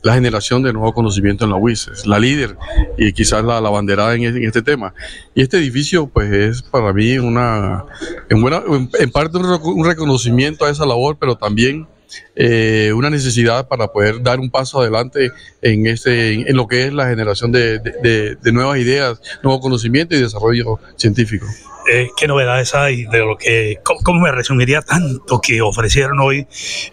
la 0.06 0.14
generación 0.14 0.62
de 0.62 0.72
nuevo 0.72 0.94
conocimiento 0.94 1.44
en 1.44 1.50
la 1.50 1.56
UIS, 1.56 1.88
es 1.88 2.06
la 2.06 2.20
líder 2.20 2.56
y 2.96 3.12
quizás 3.12 3.44
la, 3.44 3.60
la 3.60 3.70
banderada 3.70 4.14
en, 4.14 4.22
en, 4.22 4.44
este 4.44 4.62
tema. 4.62 4.94
Y 5.34 5.42
este 5.42 5.58
edificio, 5.58 6.06
pues, 6.06 6.32
es 6.32 6.62
para 6.62 6.92
mí 6.92 7.18
una, 7.18 7.84
en, 8.30 8.40
buena, 8.40 8.62
en, 8.68 8.88
en 9.00 9.10
parte 9.10 9.36
un, 9.36 9.46
un, 9.46 9.84
reconocimiento 9.84 10.64
a 10.64 10.70
esa 10.70 10.86
labor, 10.86 11.16
pero 11.18 11.34
también 11.34 11.88
eh, 12.34 12.92
una 12.94 13.10
necesidad 13.10 13.68
para 13.68 13.88
poder 13.88 14.22
dar 14.22 14.40
un 14.40 14.50
paso 14.50 14.80
adelante 14.80 15.32
en, 15.62 15.86
este, 15.86 16.34
en, 16.34 16.48
en 16.48 16.56
lo 16.56 16.66
que 16.66 16.86
es 16.86 16.92
la 16.92 17.08
generación 17.08 17.52
de, 17.52 17.78
de, 17.78 17.92
de, 18.02 18.36
de 18.36 18.52
nuevas 18.52 18.78
ideas, 18.78 19.20
nuevo 19.42 19.60
conocimiento 19.60 20.14
y 20.14 20.20
desarrollo 20.20 20.78
científico 20.96 21.46
eh, 21.88 22.10
qué 22.16 22.26
novedades 22.26 22.74
hay 22.74 23.04
de 23.04 23.18
lo 23.20 23.36
que, 23.38 23.78
¿cómo, 23.84 24.00
¿cómo, 24.02 24.20
me 24.20 24.32
resumiría 24.32 24.82
tanto 24.82 25.40
que 25.40 25.62
ofrecieron 25.62 26.18
hoy 26.18 26.46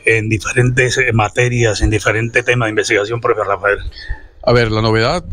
en 0.05 0.29
diferentes 0.29 0.99
materias, 1.13 1.81
en 1.81 1.89
diferentes 1.89 2.45
temas 2.45 2.67
de 2.67 2.71
investigación, 2.71 3.19
profesor 3.19 3.47
Rafael? 3.47 3.79
A 4.45 4.51
ver, 4.51 4.71
la 4.71 4.81
novedad, 4.81 5.23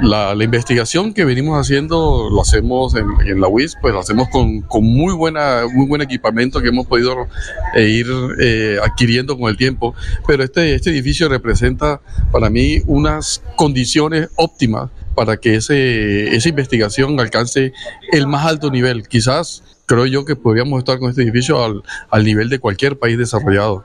la, 0.00 0.36
investigación 0.44 1.14
que 1.14 1.24
venimos 1.24 1.58
haciendo, 1.58 2.28
lo 2.30 2.42
hacemos 2.42 2.94
en, 2.94 3.40
la 3.40 3.48
UIS, 3.48 3.76
pues 3.82 3.92
lo 3.92 3.98
hacemos 3.98 4.28
con, 4.28 4.60
con, 4.62 4.84
muy, 4.84 5.12
buena, 5.14 5.62
muy 5.72 5.88
buen 5.88 6.00
equipamiento 6.00 6.62
que 6.62 6.68
hemos 6.68 6.86
podido 6.86 7.26
eh, 7.74 7.88
ir 7.88 8.06
eh, 8.40 8.78
adquiriendo 8.80 9.36
con 9.36 9.50
el 9.50 9.56
tiempo, 9.56 9.96
pero 10.28 10.44
este, 10.44 10.76
este 10.76 10.90
edificio 10.90 11.28
representa 11.28 12.00
para 12.30 12.50
mí 12.50 12.82
unas 12.86 13.42
condiciones 13.56 14.28
óptimas 14.36 14.90
para 15.16 15.36
que 15.36 15.56
ese, 15.56 16.36
esa 16.36 16.48
investigación 16.48 17.18
alcance 17.18 17.72
el 18.12 18.28
más 18.28 18.46
alto 18.46 18.70
nivel. 18.70 19.08
Quizás 19.08 19.64
creo 19.86 20.06
yo 20.06 20.24
que 20.24 20.36
podríamos 20.36 20.78
estar 20.78 21.00
con 21.00 21.10
este 21.10 21.22
edificio 21.22 21.64
al, 21.64 21.82
al 22.10 22.24
nivel 22.24 22.48
de 22.48 22.60
cualquier 22.60 22.96
país 22.96 23.18
desarrollado. 23.18 23.84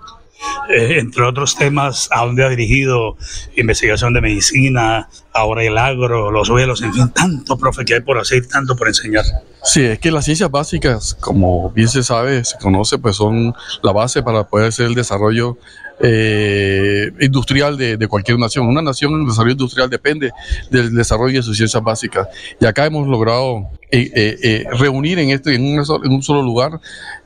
Eh, 0.70 1.00
entre 1.00 1.24
otros 1.24 1.56
temas, 1.56 2.08
a 2.12 2.26
dónde 2.26 2.46
ha 2.46 2.50
dirigido 2.50 3.18
investigación 3.56 4.14
de 4.14 4.22
medicina, 4.22 5.10
ahora 5.34 5.64
el 5.64 5.78
agro, 5.78 6.32
los 6.32 6.48
suelos, 6.48 6.82
en 6.82 6.94
fin, 6.94 7.10
tanto, 7.10 7.58
profe, 7.58 7.84
que 7.86 7.96
hay 7.96 8.02
por 8.02 8.18
hacer, 8.18 8.48
tanto 8.48 8.76
por 8.76 8.88
enseñar. 8.88 9.26
Sí, 9.64 9.82
es 9.82 10.00
que 10.00 10.12
las 10.12 10.26
ciencias 10.26 10.50
básicas, 10.50 11.16
como 11.20 11.72
bien 11.72 11.88
se 11.88 12.04
sabe, 12.04 12.46
se 12.46 12.58
conoce, 12.58 12.98
pues 12.98 13.16
son 13.16 13.54
la 13.82 13.92
base 13.92 14.24
para 14.24 14.48
poder 14.48 14.68
hacer 14.68 14.86
el 14.86 14.96
desarrollo 14.96 15.58
eh, 16.02 17.12
industrial 17.20 17.78
de, 17.78 17.98
de, 17.98 18.08
cualquier 18.08 18.40
nación. 18.40 18.68
Una 18.68 18.82
nación 18.82 19.14
en 19.14 19.28
desarrollo 19.28 19.54
industrial 19.54 19.90
depende 19.90 20.32
del 20.72 20.96
desarrollo 20.96 21.38
de 21.38 21.44
sus 21.44 21.58
ciencias 21.58 21.84
básicas. 21.84 22.28
Y 22.62 22.66
acá 22.66 22.86
hemos 22.86 23.08
logrado 23.08 23.70
eh, 23.92 24.12
eh, 24.16 24.38
eh 24.44 24.66
reunir 24.78 25.20
en, 25.20 25.32
este, 25.32 25.56
en, 25.56 25.64
un, 25.64 25.84
en 26.04 26.12
un 26.12 26.22
solo 26.22 26.42
lugar 26.44 26.80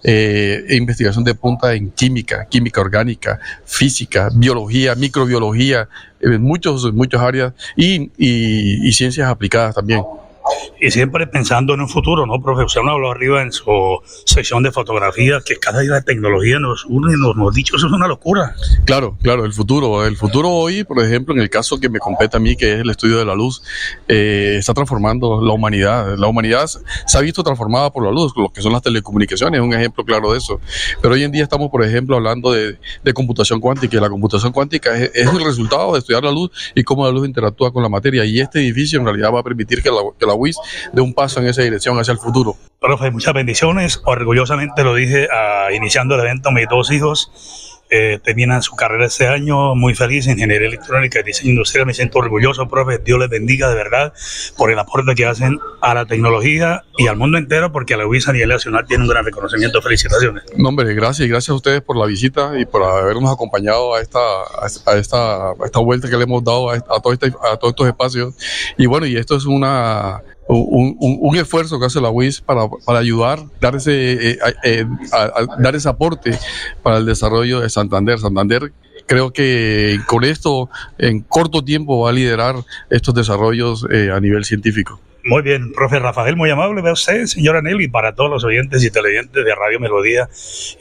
eh, 0.04 0.66
investigación 0.70 1.24
de 1.24 1.36
punta 1.36 1.74
en 1.74 1.92
química, 1.92 2.48
química 2.50 2.82
orgánica, 2.82 3.40
física, 3.66 4.30
biología, 4.34 4.96
microbiología, 4.96 5.90
muchos, 6.40 6.94
muchas 6.94 7.22
áreas 7.22 7.54
y, 7.76 8.12
y, 8.18 8.88
y 8.88 8.94
ciencias 8.94 9.30
aplicadas 9.30 9.76
también. 9.76 10.04
Y 10.80 10.92
siempre 10.92 11.28
pensando 11.28 11.74
en 11.74 11.82
un 11.82 11.90
futuro, 11.90 12.26
¿no, 12.26 12.42
profe? 12.42 12.64
Usted 12.64 12.82
habló 12.82 13.12
arriba 13.12 13.42
en 13.42 13.52
su 13.52 13.64
sección 14.26 14.64
de 14.64 14.72
fotografía 14.72 15.42
que 15.46 15.58
cada 15.58 15.82
día 15.82 15.92
la 15.92 16.02
tecnología 16.02 16.60
nos 16.60 16.86
une, 16.86 17.16
nos, 17.18 17.36
nos 17.36 17.54
dicho, 17.54 17.76
eso 17.76 17.88
es 17.88 17.94
una 17.94 18.08
locura. 18.08 18.56
Claro, 18.86 19.18
claro, 19.22 19.46
el 19.46 19.54
futuro. 19.54 20.06
El 20.06 20.18
futuro 20.18 20.50
hoy, 20.50 20.84
por 20.84 21.00
ejemplo, 21.04 21.34
en 21.34 21.42
el 21.42 21.50
caso 21.50 21.80
que 21.80 21.90
me 21.90 22.00
compete 22.00 22.38
a 22.38 22.40
mí, 22.40 22.56
que 22.56 22.74
es 22.74 22.80
el 22.82 22.90
estudio 22.90 23.18
de 23.18 23.26
la 23.26 23.36
luz, 23.36 23.64
eh, 24.08 24.56
está 24.60 24.74
transformando 24.74 25.42
la 25.42 25.54
humanidad. 25.54 26.18
La 26.18 26.28
humanidad 26.28 26.68
se 26.68 27.18
ha 27.18 27.22
visto 27.22 27.44
transformada 27.44 27.92
por 27.92 28.04
la 28.04 28.12
luz, 28.12 28.34
lo 28.36 28.50
que 28.50 28.62
son 28.62 28.74
las 28.74 28.82
telecomunicaciones, 28.82 29.60
es 29.60 29.66
un 29.66 29.74
ejemplo 29.74 30.04
claro 30.04 30.32
de 30.32 30.38
eso. 30.38 30.60
Pero 31.02 31.14
hoy 31.14 31.24
en 31.24 31.32
día 31.32 31.44
estamos, 31.44 31.70
por 31.70 31.84
ejemplo, 31.84 32.16
hablando 32.16 32.52
de, 32.52 32.78
de 33.04 33.14
computación 33.14 33.60
cuántica 33.60 33.98
y 33.98 34.00
la 34.00 34.10
computación 34.10 34.52
cuántica 34.52 34.96
es, 34.98 35.12
es, 35.14 35.28
el 35.28 35.44
resultado 35.44 35.94
de 35.94 36.00
estudiar 36.00 36.24
la 36.24 36.32
luz 36.32 36.52
y 36.76 36.84
cómo 36.84 37.06
la 37.06 37.12
luz 37.12 37.28
interactúa 37.28 37.72
con 37.72 37.84
la 37.84 37.90
materia. 37.90 38.26
Y 38.26 38.40
este 38.40 38.60
edificio 38.60 39.00
en 39.00 39.06
realidad 39.06 39.34
va 39.34 39.40
a 39.40 39.44
permitir 39.44 39.82
que 39.82 39.90
la, 39.90 39.98
que 40.18 40.26
la 40.26 40.34
UIS 40.34 40.53
dé 40.92 41.02
un 41.02 41.14
paso 41.14 41.40
en 41.40 41.48
esa 41.48 41.62
dirección 41.62 42.00
hacia 42.00 42.12
el 42.12 42.20
futuro. 42.20 42.56
Profe, 42.80 43.12
muchas 43.12 43.34
bendiciones. 43.34 44.02
Orgullosamente 44.06 44.84
lo 44.84 44.96
dije 44.96 45.28
uh, 45.28 45.74
iniciando 45.74 46.16
el 46.16 46.22
evento, 46.22 46.52
mis 46.52 46.68
dos 46.68 46.92
hijos 46.92 47.32
eh, 47.96 48.20
terminan 48.24 48.64
su 48.64 48.76
carrera 48.76 49.06
este 49.06 49.28
año, 49.28 49.76
muy 49.76 49.94
feliz 49.94 50.26
en 50.26 50.34
ingeniería 50.34 50.68
electrónica 50.68 51.20
y 51.20 51.24
diseño 51.24 51.52
industrial. 51.52 51.86
Me 51.86 51.94
siento 51.94 52.18
orgulloso, 52.18 52.68
profe. 52.68 52.98
Dios 52.98 53.20
les 53.20 53.30
bendiga 53.30 53.70
de 53.70 53.76
verdad 53.76 54.14
por 54.58 54.72
el 54.72 54.80
aporte 54.80 55.14
que 55.14 55.28
hacen 55.28 55.60
a 55.80 55.94
la 55.94 56.08
tecnología 56.08 56.86
y 56.98 57.06
al 57.06 57.18
mundo 57.18 57.38
entero, 57.38 57.72
porque 57.72 57.94
a 57.94 57.98
la 57.98 58.08
UIS 58.08 58.28
a 58.30 58.34
nivel 58.34 58.50
nacional 58.50 58.86
tiene 58.88 59.04
un 59.04 59.10
gran 59.10 59.24
reconocimiento. 59.24 59.80
Felicitaciones. 59.80 60.44
No, 60.58 60.70
hombre, 60.70 60.92
gracias 60.96 61.30
gracias 61.30 61.50
a 61.50 61.54
ustedes 61.54 61.82
por 61.82 61.96
la 61.96 62.08
visita 62.08 62.54
y 62.58 62.66
por 62.66 62.82
habernos 62.82 63.32
acompañado 63.32 63.94
a 63.94 64.02
esta, 64.02 64.18
a 64.18 64.96
esta, 64.98 65.52
a 65.52 65.56
esta 65.64 65.80
vuelta 65.80 66.10
que 66.10 66.18
le 66.18 66.24
hemos 66.24 66.44
dado 66.44 66.72
a, 66.72 66.76
a, 66.76 67.00
todo 67.00 67.14
este, 67.14 67.28
a 67.28 67.58
todos 67.58 67.74
estos 67.74 67.88
espacios. 67.88 68.34
Y 68.76 68.88
bueno, 68.88 69.06
y 69.06 69.18
esto 69.18 69.36
es 69.36 69.46
una 69.46 70.20
un, 70.48 70.98
un, 71.00 71.18
un, 71.22 71.36
esfuerzo 71.38 71.80
que 71.80 71.86
hace 71.86 72.02
la 72.02 72.10
UIS 72.10 72.42
para, 72.42 72.68
para 72.86 73.00
ayudar, 73.00 73.40
dar 73.62 73.76
ese, 73.76 74.32
eh, 74.32 74.38
eh, 74.64 74.86
a, 75.12 75.24
a, 75.24 75.62
dar 75.62 75.76
ese 75.76 75.90
aporte 75.90 76.38
para 76.82 76.98
el 76.98 77.06
desarrollo 77.06 77.62
de 77.62 77.70
Santander. 77.70 78.20
Santander 78.20 78.72
creo 79.08 79.32
que 79.32 80.00
con 80.08 80.24
esto 80.24 80.70
en 80.98 81.22
corto 81.22 81.64
tiempo 81.64 82.02
va 82.02 82.10
a 82.10 82.14
liderar 82.14 82.56
estos 82.90 83.14
desarrollos 83.14 83.86
eh, 83.92 84.10
a 84.12 84.20
nivel 84.20 84.46
científico. 84.46 85.00
Muy 85.26 85.42
bien, 85.42 85.72
profe 85.72 86.00
Rafael, 86.00 86.36
muy 86.36 86.50
amable 86.50 86.82
de 86.82 86.92
usted, 86.92 87.26
señora 87.28 87.62
Nelly, 87.62 87.88
para 87.88 88.14
todos 88.14 88.30
los 88.30 88.44
oyentes 88.44 88.84
y 88.84 88.92
televidentes 88.92 89.46
de 89.46 89.56
Radio 89.56 89.80
Melodía 89.80 90.28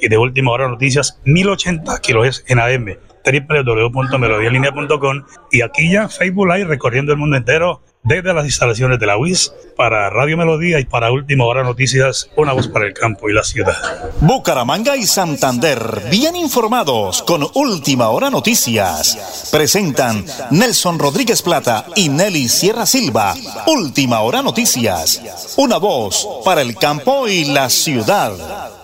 y 0.01 0.09
de 0.09 0.19
Última 0.19 0.51
Hora 0.51 0.67
Noticias, 0.67 1.21
1080 1.25 2.01
kilos 2.01 2.45
en 2.49 2.59
AM, 2.59 2.97
www.melodialinea.com 3.25 5.25
y 5.51 5.63
aquí 5.63 5.93
ya 5.93 6.09
Facebook 6.09 6.49
Live 6.49 6.65
recorriendo 6.65 7.13
el 7.13 7.19
mundo 7.19 7.37
entero 7.37 7.81
desde 8.05 8.35
las 8.35 8.45
instalaciones 8.45 8.99
de 8.99 9.07
la 9.07 9.17
UIS 9.17 9.53
para 9.77 10.11
Radio 10.11 10.37
Melodía 10.37 10.81
y 10.81 10.85
para 10.85 11.13
Última 11.13 11.45
Hora 11.45 11.63
Noticias, 11.63 12.29
una 12.37 12.53
voz 12.53 12.69
para 12.69 12.87
el 12.87 12.95
campo 12.95 13.31
y 13.31 13.33
la 13.33 13.45
ciudad. 13.45 13.77
Bucaramanga 14.21 14.97
y 14.97 15.07
Santander, 15.07 16.03
bien 16.11 16.37
informados 16.37 17.23
con 17.23 17.47
Última 17.55 18.09
Hora 18.09 18.31
Noticias. 18.31 19.49
Presentan 19.53 20.25
Nelson 20.51 20.99
Rodríguez 20.99 21.43
Plata 21.43 21.87
y 21.95 22.09
Nelly 22.09 22.49
Sierra 22.49 22.87
Silva. 22.87 23.35
Última 23.67 24.21
Hora 24.21 24.43
Noticias, 24.43 25.55
una 25.57 25.79
voz 25.79 26.27
para 26.45 26.63
el 26.63 26.75
campo 26.75 27.29
y 27.29 27.45
la 27.45 27.71
ciudad. 27.71 28.82